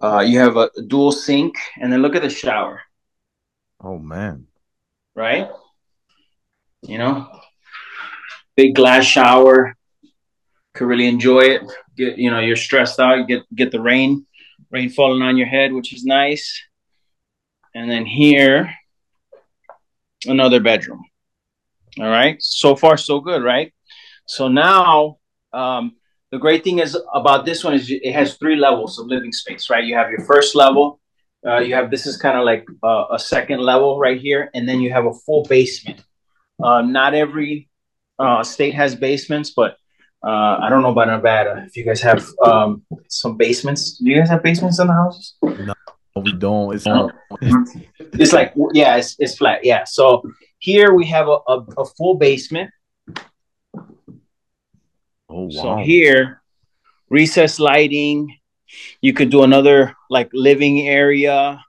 uh, 0.02 0.20
you 0.20 0.40
have 0.40 0.58
a 0.58 0.70
dual 0.88 1.12
sink, 1.12 1.56
and 1.80 1.92
then 1.92 2.02
look 2.02 2.16
at 2.16 2.22
the 2.22 2.30
shower. 2.30 2.82
Oh 3.82 3.98
man! 3.98 4.48
Right? 5.16 5.50
You 6.82 6.98
know, 6.98 7.28
big 8.56 8.76
glass 8.76 9.06
shower. 9.06 9.76
Could 10.74 10.88
really 10.88 11.08
enjoy 11.08 11.42
it. 11.42 11.62
Get 11.96 12.18
you 12.18 12.30
know, 12.30 12.40
you're 12.40 12.56
stressed 12.56 13.00
out. 13.00 13.18
You 13.18 13.26
get 13.26 13.56
get 13.56 13.72
the 13.72 13.82
rain, 13.82 14.26
rain 14.72 14.90
falling 14.90 15.22
on 15.22 15.38
your 15.38 15.48
head, 15.48 15.74
which 15.74 15.94
is 15.94 16.06
nice. 16.06 16.64
And 17.74 17.90
then 17.90 18.06
here, 18.06 18.74
another 20.26 20.60
bedroom. 20.60 21.04
All 22.00 22.10
right. 22.10 22.38
So 22.40 22.76
far, 22.76 22.98
so 22.98 23.20
good, 23.20 23.44
right? 23.44 23.74
So 24.26 24.48
now, 24.48 25.18
um, 25.54 25.97
the 26.32 26.38
great 26.38 26.64
thing 26.64 26.80
is 26.80 26.98
about 27.14 27.46
this 27.46 27.64
one 27.64 27.74
is 27.74 27.90
it 27.90 28.14
has 28.14 28.36
three 28.36 28.56
levels 28.56 29.00
of 29.00 29.08
living 29.08 29.32
space, 29.32 29.70
right? 29.70 29.84
You 29.84 29.96
have 29.96 30.10
your 30.10 30.26
first 30.26 30.56
level, 30.56 31.00
uh, 31.46 31.60
you 31.60 31.74
have 31.76 31.90
this 31.90 32.06
is 32.06 32.18
kind 32.18 32.38
of 32.38 32.44
like 32.44 32.66
uh, 32.84 33.06
a 33.12 33.20
second 33.20 33.62
level 33.62 34.00
right 34.00 34.20
here, 34.20 34.50
and 34.54 34.68
then 34.68 34.82
you 34.82 34.92
have 34.92 35.06
a 35.06 35.14
full 35.14 35.44
basement. 35.44 36.04
Uh, 36.62 36.82
not 36.82 37.14
every 37.14 37.70
uh, 38.20 38.44
state 38.44 38.74
has 38.74 38.96
basements, 38.96 39.52
but 39.52 39.78
uh, 40.26 40.58
I 40.62 40.70
don't 40.70 40.82
know 40.82 40.92
about 40.92 41.08
Nevada. 41.08 41.64
If 41.66 41.78
you 41.78 41.86
guys 41.86 42.02
have 42.02 42.26
um, 42.44 42.84
some 43.08 43.38
basements, 43.38 43.98
do 43.98 44.10
you 44.10 44.18
guys 44.18 44.30
have 44.30 44.44
basements 44.44 44.80
in 44.80 44.88
the 44.88 44.94
houses? 44.94 45.36
No, 45.42 45.74
we 46.16 46.34
don't. 46.34 46.76
It's 46.76 46.86
not. 46.86 47.14
it's 47.42 48.34
like 48.34 48.54
yeah, 48.74 48.98
it's, 48.98 49.16
it's 49.20 49.38
flat. 49.38 49.64
Yeah. 49.64 49.84
So 49.86 50.24
here 50.60 50.94
we 50.94 51.06
have 51.06 51.28
a, 51.28 51.38
a, 51.48 51.66
a 51.78 51.86
full 51.86 52.16
basement. 52.16 52.72
Oh 55.30 55.44
wow! 55.44 55.50
So 55.50 55.78
here, 55.78 56.42
recess 57.10 57.60
lighting. 57.60 58.38
You 59.02 59.14
could 59.14 59.30
do 59.30 59.44
another 59.44 59.96
like 60.10 60.30
living 60.34 60.88
area. 60.88 61.64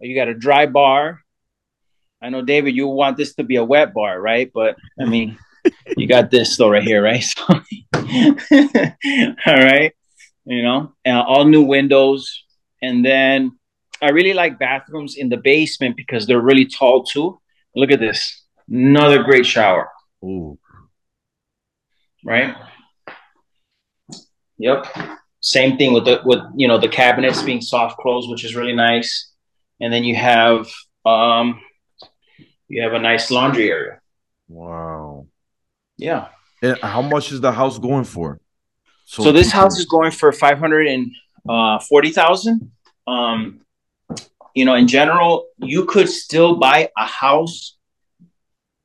You 0.00 0.14
got 0.14 0.28
a 0.28 0.34
dry 0.34 0.66
bar. 0.66 1.20
I 2.20 2.28
know, 2.30 2.42
David, 2.42 2.74
you 2.76 2.86
want 2.86 3.16
this 3.16 3.34
to 3.34 3.44
be 3.44 3.56
a 3.56 3.64
wet 3.64 3.92
bar, 3.94 4.20
right? 4.20 4.50
But 4.52 4.76
I 5.00 5.04
mean, 5.04 5.38
you 5.96 6.06
got 6.06 6.30
this 6.30 6.56
though 6.56 6.70
right 6.70 6.82
here, 6.82 7.02
right? 7.02 7.24
So, 7.34 7.60
all 9.46 9.62
right, 9.62 9.92
you 10.44 10.62
know, 10.62 10.92
uh, 11.06 11.22
all 11.22 11.44
new 11.44 11.62
windows, 11.62 12.44
and 12.82 13.04
then 13.04 13.58
I 14.02 14.10
really 14.10 14.34
like 14.34 14.58
bathrooms 14.58 15.16
in 15.16 15.28
the 15.28 15.36
basement 15.36 15.96
because 15.96 16.26
they're 16.26 16.40
really 16.40 16.66
tall 16.66 17.04
too. 17.04 17.40
Look 17.76 17.90
at 17.92 18.00
this, 18.00 18.44
another 18.68 19.22
great 19.22 19.46
shower. 19.46 19.88
Ooh. 20.24 20.58
Right. 22.24 22.54
Yep. 24.62 24.86
Same 25.40 25.76
thing 25.76 25.92
with 25.92 26.04
the 26.04 26.22
with 26.24 26.38
you 26.54 26.68
know 26.68 26.78
the 26.78 26.88
cabinets 26.88 27.42
being 27.42 27.60
soft 27.60 27.98
close, 27.98 28.28
which 28.28 28.44
is 28.44 28.54
really 28.54 28.76
nice, 28.76 29.32
and 29.80 29.92
then 29.92 30.04
you 30.04 30.14
have 30.14 30.68
um 31.04 31.60
you 32.68 32.80
have 32.80 32.92
a 32.92 33.00
nice 33.00 33.28
laundry 33.32 33.68
area. 33.72 34.00
Wow. 34.46 35.26
Yeah. 35.96 36.28
And 36.62 36.78
how 36.78 37.02
much 37.02 37.32
is 37.32 37.40
the 37.40 37.50
house 37.50 37.76
going 37.76 38.04
for? 38.04 38.40
So, 39.04 39.24
so 39.24 39.32
this 39.32 39.50
house 39.50 39.76
is 39.80 39.86
going 39.86 40.12
for 40.12 40.30
five 40.30 40.58
hundred 40.58 40.86
and 40.86 41.10
uh, 41.48 41.80
forty 41.80 42.10
thousand. 42.10 42.70
Um, 43.08 43.62
you 44.54 44.64
know, 44.64 44.74
in 44.74 44.86
general, 44.86 45.46
you 45.58 45.86
could 45.86 46.08
still 46.08 46.54
buy 46.54 46.88
a 46.96 47.04
house 47.04 47.76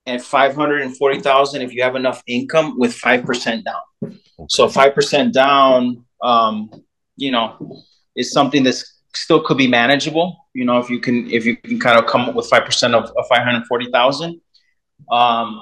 at 0.07 0.23
five 0.23 0.55
hundred 0.55 0.81
and 0.81 0.97
forty 0.97 1.19
thousand 1.19 1.61
if 1.61 1.71
you 1.71 1.83
have 1.83 1.95
enough 1.95 2.23
income 2.25 2.79
with 2.79 2.95
five 2.95 3.25
percent 3.25 3.63
down. 3.63 4.17
Okay. 4.39 4.47
So 4.49 4.69
five 4.69 4.93
percent 4.93 5.33
down, 5.33 6.05
um, 6.21 6.69
you 7.15 7.31
know, 7.31 7.83
is 8.15 8.31
something 8.31 8.63
that's 8.63 8.97
still 9.13 9.41
could 9.41 9.57
be 9.57 9.67
manageable. 9.67 10.37
You 10.53 10.65
know, 10.65 10.77
if 10.79 10.89
you 10.89 10.99
can 10.99 11.29
if 11.29 11.45
you 11.45 11.57
can 11.57 11.79
kind 11.79 11.99
of 11.99 12.05
come 12.05 12.21
up 12.21 12.35
with 12.35 12.47
five 12.47 12.65
percent 12.65 12.93
of, 12.93 13.05
of 13.17 13.27
five 13.27 13.43
hundred 13.43 13.65
forty 13.65 13.89
thousand. 13.91 14.41
Um, 15.11 15.61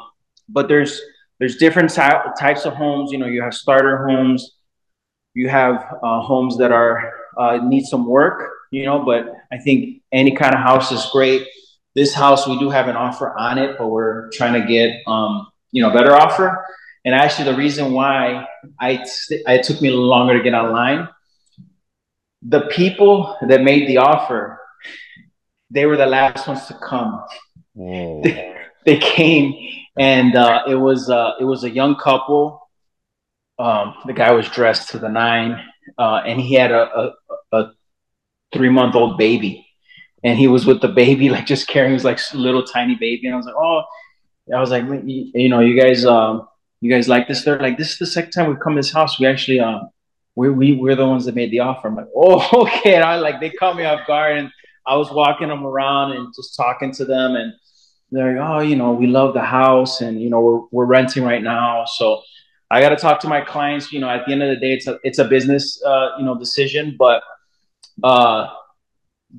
but 0.50 0.68
there's 0.68 1.02
there's 1.40 1.58
different 1.58 1.92
ty- 1.92 2.32
types 2.40 2.66
of 2.66 2.74
homes. 2.74 3.12
You 3.12 3.18
know, 3.18 3.26
you 3.26 3.42
have 3.42 3.54
starter 3.54 4.08
homes, 4.08 4.58
you 5.34 5.50
have 5.50 5.76
uh, 6.04 6.22
homes 6.22 6.58
that 6.58 6.72
are 6.72 7.14
uh, 7.38 7.58
need 7.64 7.86
some 7.86 8.06
work. 8.06 8.52
You 8.72 8.86
know, 8.86 9.04
but 9.04 9.34
I 9.52 9.58
think 9.58 10.02
any 10.12 10.36
kind 10.36 10.54
of 10.54 10.60
house 10.62 10.92
is 10.92 11.06
great. 11.12 11.48
This 11.94 12.14
house, 12.14 12.46
we 12.46 12.60
do 12.60 12.70
have 12.70 12.90
an 12.90 12.98
offer 12.98 13.38
on 13.38 13.58
it, 13.58 13.78
but 13.78 13.88
we're 13.88 14.30
trying 14.32 14.60
to 14.62 14.68
get 14.68 15.02
um, 15.08 15.48
you 15.72 15.82
know 15.82 15.92
better 15.92 16.14
offer. 16.14 16.66
And 17.06 17.14
actually, 17.14 17.46
the 17.52 17.58
reason 17.58 17.94
why 17.94 18.46
I 18.80 19.06
it 19.30 19.64
took 19.64 19.82
me 19.82 19.90
a 19.90 19.92
little 19.92 20.08
longer 20.08 20.38
to 20.38 20.44
get 20.44 20.54
online, 20.54 21.08
the 22.42 22.62
people 22.62 23.38
that 23.48 23.62
made 23.62 23.88
the 23.88 23.98
offer, 23.98 24.60
they 25.70 25.86
were 25.86 25.98
the 25.98 26.08
last 26.08 26.48
ones 26.48 26.66
to 26.66 26.74
come. 26.74 27.24
They, 27.76 28.56
they 28.86 28.98
came 28.98 29.54
and 29.98 30.36
uh, 30.36 30.64
it 30.68 30.76
was 30.76 31.10
uh, 31.10 31.34
it 31.40 31.46
was 31.46 31.64
a 31.64 31.70
young 31.70 31.96
couple. 31.96 32.62
Um, 33.58 33.96
the 34.06 34.14
guy 34.14 34.32
was 34.32 34.50
dressed 34.50 34.90
to 34.90 35.00
the 35.00 35.08
nine, 35.08 35.62
uh, 35.98 36.22
and 36.26 36.42
he 36.42 36.56
had 36.56 36.72
a, 36.72 37.14
a, 37.52 37.58
a 37.58 37.72
three 38.54 38.70
month 38.70 38.96
old 38.96 39.18
baby, 39.18 39.66
and 40.24 40.38
he 40.38 40.48
was 40.48 40.66
with 40.66 40.82
the 40.82 40.90
baby, 40.90 41.30
like 41.36 41.46
just 41.46 41.68
carrying 41.68 41.94
his 41.94 42.04
like 42.04 42.20
little 42.34 42.64
tiny 42.64 42.96
baby. 42.96 43.28
And 43.28 43.34
I 43.34 43.38
was 43.38 43.46
like, 43.46 43.56
oh, 43.56 43.84
I 44.54 44.60
was 44.60 44.70
like, 44.70 44.84
you 45.06 45.50
know, 45.50 45.62
you 45.62 45.80
guys, 45.80 46.06
um, 46.06 46.48
you 46.86 46.92
guys 46.92 47.08
like 47.08 47.28
this? 47.28 47.44
They're 47.44 47.60
like, 47.60 47.78
this 47.78 47.92
is 47.92 47.98
the 47.98 48.06
second 48.06 48.32
time 48.32 48.50
we've 48.50 48.60
come 48.60 48.74
to 48.74 48.80
this 48.80 48.94
house. 48.94 49.20
We 49.20 49.26
actually, 49.28 49.60
um, 49.60 49.90
we 50.36 50.50
we 50.50 50.74
we're 50.74 50.96
the 50.96 51.08
ones 51.08 51.26
that 51.26 51.36
made 51.36 51.52
the 51.52 51.60
offer. 51.60 51.88
I'm 51.88 51.96
like, 51.96 52.08
oh, 52.16 52.50
okay. 52.64 52.96
And 52.96 53.04
I 53.04 53.18
like 53.18 53.40
they 53.40 53.50
caught 53.50 53.76
me 53.76 53.86
off 53.86 54.06
guard, 54.08 54.38
and 54.38 54.52
I 54.86 54.96
was 54.96 55.12
walking 55.12 55.50
them 55.50 55.66
around 55.66 56.12
and 56.12 56.34
just 56.36 56.56
talking 56.56 56.92
to 56.94 57.06
them 57.06 57.36
and 57.36 57.54
they're 58.12 58.38
like, 58.38 58.50
oh, 58.50 58.60
you 58.60 58.76
know, 58.76 58.92
we 58.92 59.08
love 59.08 59.34
the 59.34 59.42
house 59.42 60.02
and, 60.02 60.22
you 60.22 60.30
know, 60.30 60.40
we're, 60.40 60.62
we're 60.72 60.86
renting 60.86 61.24
right 61.24 61.42
now. 61.42 61.86
So 61.86 62.22
I 62.70 62.80
got 62.80 62.90
to 62.90 62.96
talk 62.96 63.20
to 63.22 63.28
my 63.28 63.42
clients, 63.42 63.92
you 63.92 64.00
know, 64.00 64.10
at 64.10 64.26
the 64.26 64.32
end 64.32 64.44
of 64.44 64.50
the 64.50 64.58
day, 64.58 64.74
it's 64.74 64.88
a, 64.88 65.00
it's 65.04 65.20
a 65.20 65.26
business, 65.26 65.82
uh, 65.84 66.10
you 66.18 66.26
know, 66.26 66.38
decision, 66.38 66.96
but, 66.98 67.24
uh, 68.04 68.48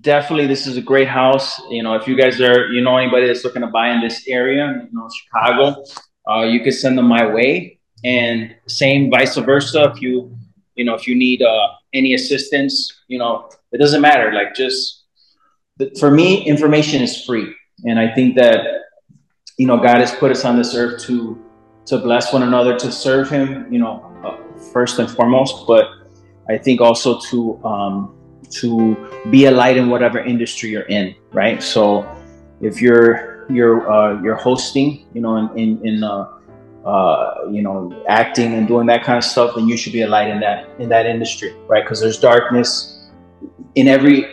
definitely 0.00 0.46
this 0.46 0.66
is 0.66 0.76
a 0.76 0.82
great 0.82 1.08
house. 1.08 1.60
You 1.70 1.82
know, 1.82 1.94
if 1.94 2.06
you 2.06 2.16
guys 2.16 2.40
are, 2.40 2.66
you 2.68 2.82
know, 2.82 2.96
anybody 2.96 3.26
that's 3.26 3.44
looking 3.44 3.62
to 3.62 3.68
buy 3.68 3.90
in 3.90 4.00
this 4.00 4.26
area, 4.28 4.86
you 4.90 4.98
know, 4.98 5.08
Chicago, 5.08 5.84
uh, 6.30 6.42
you 6.42 6.60
can 6.60 6.72
send 6.72 6.98
them 6.98 7.06
my 7.06 7.26
way 7.26 7.78
and 8.04 8.54
same 8.66 9.10
vice 9.10 9.36
versa. 9.36 9.92
If 9.94 10.02
you, 10.02 10.36
you 10.74 10.84
know, 10.84 10.94
if 10.94 11.06
you 11.06 11.14
need, 11.14 11.42
uh, 11.42 11.68
any 11.96 12.14
assistance, 12.14 13.02
you 13.08 13.18
know, 13.18 13.48
it 13.72 13.78
doesn't 13.78 14.00
matter. 14.00 14.32
Like 14.32 14.54
just 14.54 15.04
for 15.98 16.10
me, 16.10 16.44
information 16.44 17.02
is 17.02 17.24
free 17.24 17.54
and 17.84 17.98
I 17.98 18.12
think 18.14 18.36
that, 18.36 18.66
you 19.58 19.66
know, 19.66 19.76
God 19.76 19.98
has 19.98 20.12
put 20.14 20.30
us 20.30 20.44
on 20.44 20.56
this 20.56 20.74
earth 20.74 21.02
to, 21.04 21.42
to 21.86 21.98
bless 21.98 22.32
one 22.32 22.42
another, 22.42 22.78
to 22.78 22.92
serve 22.92 23.30
Him, 23.30 23.72
you 23.72 23.78
know, 23.78 24.12
uh, 24.24 24.58
first 24.72 24.98
and 24.98 25.10
foremost, 25.10 25.66
but 25.66 25.86
I 26.48 26.58
think 26.58 26.80
also 26.80 27.18
to, 27.20 27.64
um, 27.64 28.14
to 28.50 29.10
be 29.30 29.46
a 29.46 29.50
light 29.50 29.76
in 29.76 29.88
whatever 29.88 30.18
industry 30.18 30.70
you're 30.70 30.82
in, 30.82 31.14
right? 31.32 31.62
So 31.62 32.06
if 32.60 32.80
you're, 32.80 33.35
you're, 33.48 33.90
uh, 33.90 34.20
you're 34.22 34.36
hosting, 34.36 35.06
you 35.14 35.20
know, 35.20 35.36
in, 35.36 35.58
in, 35.58 35.86
in 35.86 36.04
uh, 36.04 36.36
uh, 36.86 37.48
you 37.50 37.62
know, 37.62 37.92
acting 38.08 38.54
and 38.54 38.68
doing 38.68 38.86
that 38.86 39.02
kind 39.02 39.18
of 39.18 39.24
stuff, 39.24 39.56
then 39.56 39.66
you 39.66 39.76
should 39.76 39.92
be 39.92 40.02
a 40.02 40.06
light 40.06 40.28
in 40.28 40.38
that 40.38 40.68
in 40.78 40.88
that 40.88 41.04
industry, 41.04 41.52
right? 41.66 41.82
Because 41.82 42.00
there's 42.00 42.18
darkness 42.18 43.10
in 43.74 43.88
every 43.88 44.32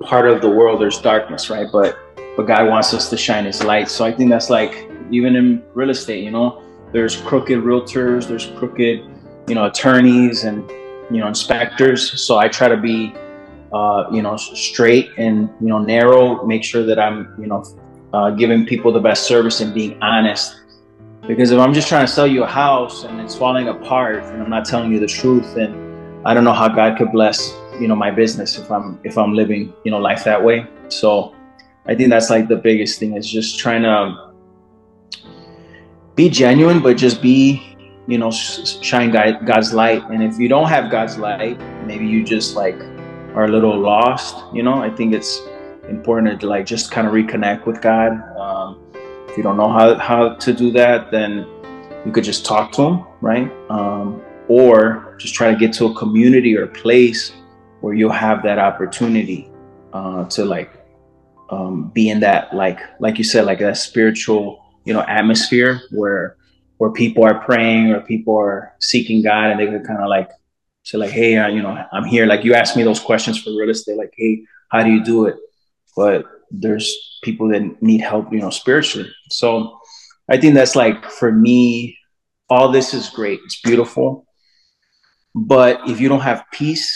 part 0.00 0.26
of 0.26 0.40
the 0.40 0.48
world. 0.48 0.80
There's 0.80 0.98
darkness, 0.98 1.50
right? 1.50 1.68
But 1.70 1.98
but 2.38 2.46
God 2.46 2.68
wants 2.68 2.94
us 2.94 3.10
to 3.10 3.18
shine 3.18 3.44
His 3.44 3.62
light. 3.62 3.90
So 3.90 4.06
I 4.06 4.12
think 4.12 4.30
that's 4.30 4.48
like 4.48 4.90
even 5.10 5.36
in 5.36 5.62
real 5.74 5.90
estate, 5.90 6.24
you 6.24 6.30
know, 6.30 6.62
there's 6.90 7.16
crooked 7.16 7.58
realtors, 7.58 8.26
there's 8.26 8.46
crooked, 8.56 9.04
you 9.46 9.54
know, 9.54 9.66
attorneys 9.66 10.44
and 10.44 10.66
you 11.10 11.18
know 11.18 11.28
inspectors. 11.28 12.18
So 12.22 12.38
I 12.38 12.48
try 12.48 12.68
to 12.68 12.78
be, 12.78 13.14
uh, 13.74 14.04
you 14.10 14.22
know, 14.22 14.38
straight 14.38 15.10
and 15.18 15.50
you 15.60 15.68
know 15.68 15.80
narrow. 15.80 16.46
Make 16.46 16.64
sure 16.64 16.82
that 16.86 16.98
I'm, 16.98 17.34
you 17.38 17.46
know, 17.46 17.62
uh, 18.12 18.30
giving 18.30 18.66
people 18.66 18.92
the 18.92 19.00
best 19.00 19.26
service 19.26 19.60
and 19.60 19.72
being 19.74 20.00
honest. 20.02 20.60
Because 21.26 21.50
if 21.50 21.60
I'm 21.60 21.72
just 21.72 21.88
trying 21.88 22.06
to 22.06 22.12
sell 22.12 22.26
you 22.26 22.44
a 22.44 22.46
house 22.46 23.04
and 23.04 23.20
it's 23.20 23.36
falling 23.36 23.68
apart 23.68 24.24
and 24.24 24.42
I'm 24.42 24.50
not 24.50 24.64
telling 24.64 24.90
you 24.92 24.98
the 24.98 25.06
truth, 25.06 25.54
then 25.54 26.22
I 26.24 26.34
don't 26.34 26.44
know 26.44 26.52
how 26.52 26.68
God 26.68 26.98
could 26.98 27.12
bless 27.12 27.54
you 27.80 27.88
know 27.88 27.96
my 27.96 28.10
business 28.10 28.58
if 28.58 28.70
I'm 28.70 29.00
if 29.04 29.16
I'm 29.16 29.32
living 29.32 29.72
you 29.84 29.90
know 29.90 29.98
life 29.98 30.24
that 30.24 30.42
way. 30.42 30.66
So 30.88 31.34
I 31.86 31.94
think 31.94 32.10
that's 32.10 32.30
like 32.30 32.48
the 32.48 32.56
biggest 32.56 32.98
thing 32.98 33.16
is 33.16 33.28
just 33.28 33.58
trying 33.58 33.82
to 33.82 34.30
be 36.14 36.28
genuine, 36.28 36.80
but 36.80 36.96
just 36.96 37.22
be, 37.22 37.76
you 38.06 38.18
know, 38.18 38.30
shine 38.30 39.10
God's 39.10 39.72
light. 39.72 40.02
And 40.10 40.22
if 40.22 40.38
you 40.38 40.48
don't 40.48 40.68
have 40.68 40.90
God's 40.90 41.16
light, 41.16 41.58
maybe 41.86 42.06
you 42.06 42.22
just 42.22 42.54
like 42.54 42.78
are 43.34 43.44
a 43.44 43.48
little 43.48 43.78
lost. 43.78 44.36
You 44.52 44.62
know, 44.62 44.82
I 44.82 44.90
think 44.90 45.14
it's 45.14 45.40
important 45.90 46.40
to 46.40 46.46
like 46.46 46.64
just 46.64 46.90
kind 46.90 47.06
of 47.06 47.12
reconnect 47.12 47.66
with 47.66 47.82
God. 47.82 48.12
Um, 48.38 48.78
if 49.28 49.36
you 49.36 49.42
don't 49.42 49.56
know 49.56 49.68
how 49.68 49.96
how 49.98 50.34
to 50.34 50.52
do 50.52 50.70
that, 50.72 51.10
then 51.10 51.46
you 52.06 52.12
could 52.12 52.24
just 52.24 52.46
talk 52.46 52.72
to 52.72 52.82
Him, 52.82 53.04
right? 53.20 53.50
Um, 53.68 54.22
or 54.48 55.16
just 55.18 55.34
try 55.34 55.50
to 55.52 55.56
get 55.58 55.72
to 55.74 55.86
a 55.86 55.94
community 55.94 56.56
or 56.56 56.66
place 56.66 57.32
where 57.80 57.94
you'll 57.94 58.10
have 58.10 58.42
that 58.42 58.58
opportunity 58.58 59.50
uh, 59.92 60.24
to 60.26 60.44
like 60.44 60.72
um, 61.50 61.90
be 61.90 62.08
in 62.08 62.20
that 62.20 62.54
like 62.54 62.80
like 63.00 63.18
you 63.18 63.24
said 63.24 63.44
like 63.44 63.58
that 63.58 63.76
spiritual 63.76 64.64
you 64.84 64.92
know 64.92 65.02
atmosphere 65.02 65.82
where 65.90 66.36
where 66.78 66.90
people 66.90 67.24
are 67.24 67.40
praying 67.44 67.90
or 67.90 68.00
people 68.00 68.36
are 68.36 68.74
seeking 68.80 69.22
God 69.22 69.50
and 69.50 69.60
they 69.60 69.66
can 69.66 69.84
kind 69.84 70.00
of 70.00 70.08
like 70.08 70.30
say 70.84 70.98
like 70.98 71.10
hey 71.10 71.36
uh, 71.36 71.48
you 71.48 71.62
know 71.62 71.84
I'm 71.92 72.04
here 72.04 72.26
like 72.26 72.44
you 72.44 72.54
asked 72.54 72.76
me 72.76 72.82
those 72.82 73.00
questions 73.00 73.42
for 73.42 73.50
real 73.50 73.70
estate 73.70 73.96
like 73.96 74.14
hey 74.16 74.44
how 74.70 74.82
do 74.82 74.90
you 74.90 75.02
do 75.02 75.26
it 75.26 75.36
but 76.00 76.24
there's 76.50 77.20
people 77.22 77.48
that 77.50 77.82
need 77.82 78.00
help, 78.00 78.32
you 78.32 78.38
know, 78.38 78.48
spiritually. 78.48 79.06
So 79.28 79.78
I 80.30 80.38
think 80.38 80.54
that's 80.54 80.74
like 80.74 81.04
for 81.04 81.30
me, 81.30 81.98
all 82.48 82.72
this 82.72 82.94
is 82.94 83.10
great. 83.10 83.38
It's 83.44 83.60
beautiful. 83.60 84.24
But 85.34 85.86
if 85.90 86.00
you 86.00 86.08
don't 86.08 86.22
have 86.22 86.42
peace 86.54 86.88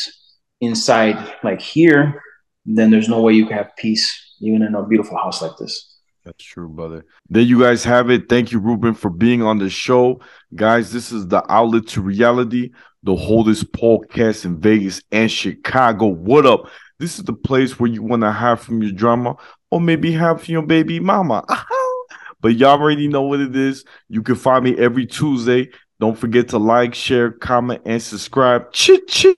inside, 0.63 1.19
like 1.43 1.61
here, 1.61 2.23
then 2.65 2.91
there's 2.91 3.11
no 3.11 3.21
way 3.21 3.35
you 3.35 3.47
can 3.47 3.59
have 3.59 3.77
peace 3.77 4.09
even 4.41 4.63
in 4.63 4.75
a 4.75 4.87
beautiful 4.87 5.19
house 5.19 5.43
like 5.43 5.59
this. 5.59 5.99
That's 6.25 6.43
true, 6.43 6.71
brother. 6.71 7.05
There 7.29 7.43
you 7.43 7.61
guys 7.61 7.85
have 7.85 8.09
it. 8.09 8.31
Thank 8.31 8.53
you, 8.53 8.59
Ruben, 8.59 8.95
for 8.95 9.11
being 9.11 9.43
on 9.43 9.59
the 9.59 9.69
show. 9.69 10.23
Guys, 10.55 10.91
this 10.91 11.13
is 11.13 11.29
the 11.29 11.45
outlet 11.53 11.89
to 11.89 12.01
reality, 12.01 12.71
the 13.03 13.13
oldest 13.13 13.71
podcast 13.71 14.47
in 14.47 14.59
Vegas 14.63 15.03
and 15.13 15.31
Chicago. 15.31 16.07
What 16.07 16.47
up? 16.47 16.71
This 17.05 17.19
is 17.19 17.27
the 17.27 17.35
place 17.35 17.79
where 17.79 17.91
you 17.91 18.03
want 18.03 18.23
to 18.23 18.33
have 18.33 18.63
from 18.63 18.83
your 18.83 18.91
drama 18.91 19.37
or 19.71 19.79
maybe 19.79 20.11
have 20.13 20.43
from 20.43 20.53
your 20.53 20.63
baby 20.63 21.01
mama. 21.01 21.45
but 22.41 22.57
y'all 22.57 22.81
already 22.81 23.09
know 23.09 23.21
what 23.21 23.41
it 23.41 23.55
is. 23.55 23.85
You 24.09 24.23
can 24.23 24.37
find 24.37 24.65
me 24.65 24.75
every 24.79 25.05
Tuesday. 25.05 25.69
Don't 26.01 26.17
forget 26.17 26.49
to 26.49 26.59
like, 26.59 26.95
share, 26.95 27.31
comment, 27.31 27.83
and 27.85 28.03
subscribe. 28.03 28.73
Chit, 28.73 29.07
chit. 29.07 29.37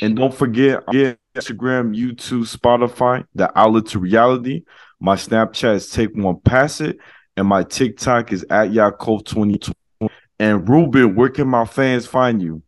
And 0.00 0.14
don't 0.14 0.32
forget, 0.32 0.84
yeah, 0.92 1.14
Instagram, 1.34 1.92
YouTube, 1.92 2.48
Spotify, 2.48 3.26
the 3.34 3.50
outlet 3.58 3.86
to 3.86 3.98
reality. 3.98 4.62
My 5.00 5.16
Snapchat 5.16 5.74
is 5.74 5.90
take 5.90 6.14
one 6.14 6.40
pass 6.40 6.80
it, 6.80 6.98
and 7.36 7.48
my 7.48 7.64
TikTok 7.64 8.32
is 8.32 8.44
at 8.44 8.68
Yaakov 8.70 9.24
2020. 9.24 10.08
And 10.38 10.68
Ruben, 10.68 11.16
where 11.16 11.30
can 11.30 11.48
my 11.48 11.64
fans 11.64 12.06
find 12.06 12.40
you? 12.40 12.62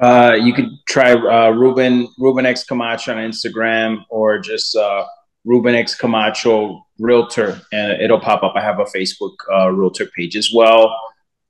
Uh, 0.00 0.36
you 0.40 0.52
could 0.52 0.70
try 0.88 1.12
uh, 1.12 1.50
Ruben 1.50 2.08
Ruben 2.18 2.46
X 2.46 2.64
Camacho 2.64 3.12
on 3.12 3.18
Instagram 3.18 4.04
or 4.10 4.38
just 4.38 4.74
uh, 4.76 5.04
Ruben 5.44 5.74
X 5.74 5.94
Camacho 5.94 6.84
Realtor, 6.98 7.60
and 7.72 8.02
it'll 8.02 8.20
pop 8.20 8.42
up. 8.42 8.54
I 8.56 8.60
have 8.60 8.80
a 8.80 8.84
Facebook 8.84 9.34
uh, 9.52 9.70
Realtor 9.70 10.06
page 10.16 10.36
as 10.36 10.50
well. 10.52 10.98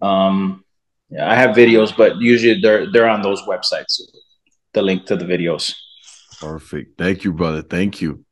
Um, 0.03 0.65
yeah, 1.09 1.31
I 1.31 1.35
have 1.35 1.57
videos, 1.57 1.97
but 1.97 2.17
usually 2.19 2.61
they're 2.61 2.91
they're 2.93 3.09
on 3.09 3.23
those 3.23 3.41
websites. 3.43 4.01
The 4.75 4.83
link 4.83 5.07
to 5.07 5.17
the 5.17 5.25
videos. 5.25 5.75
Perfect. 6.41 6.99
Thank 6.99 7.25
you, 7.25 7.33
brother. 7.33 7.63
Thank 7.63 8.03
you. 8.03 8.23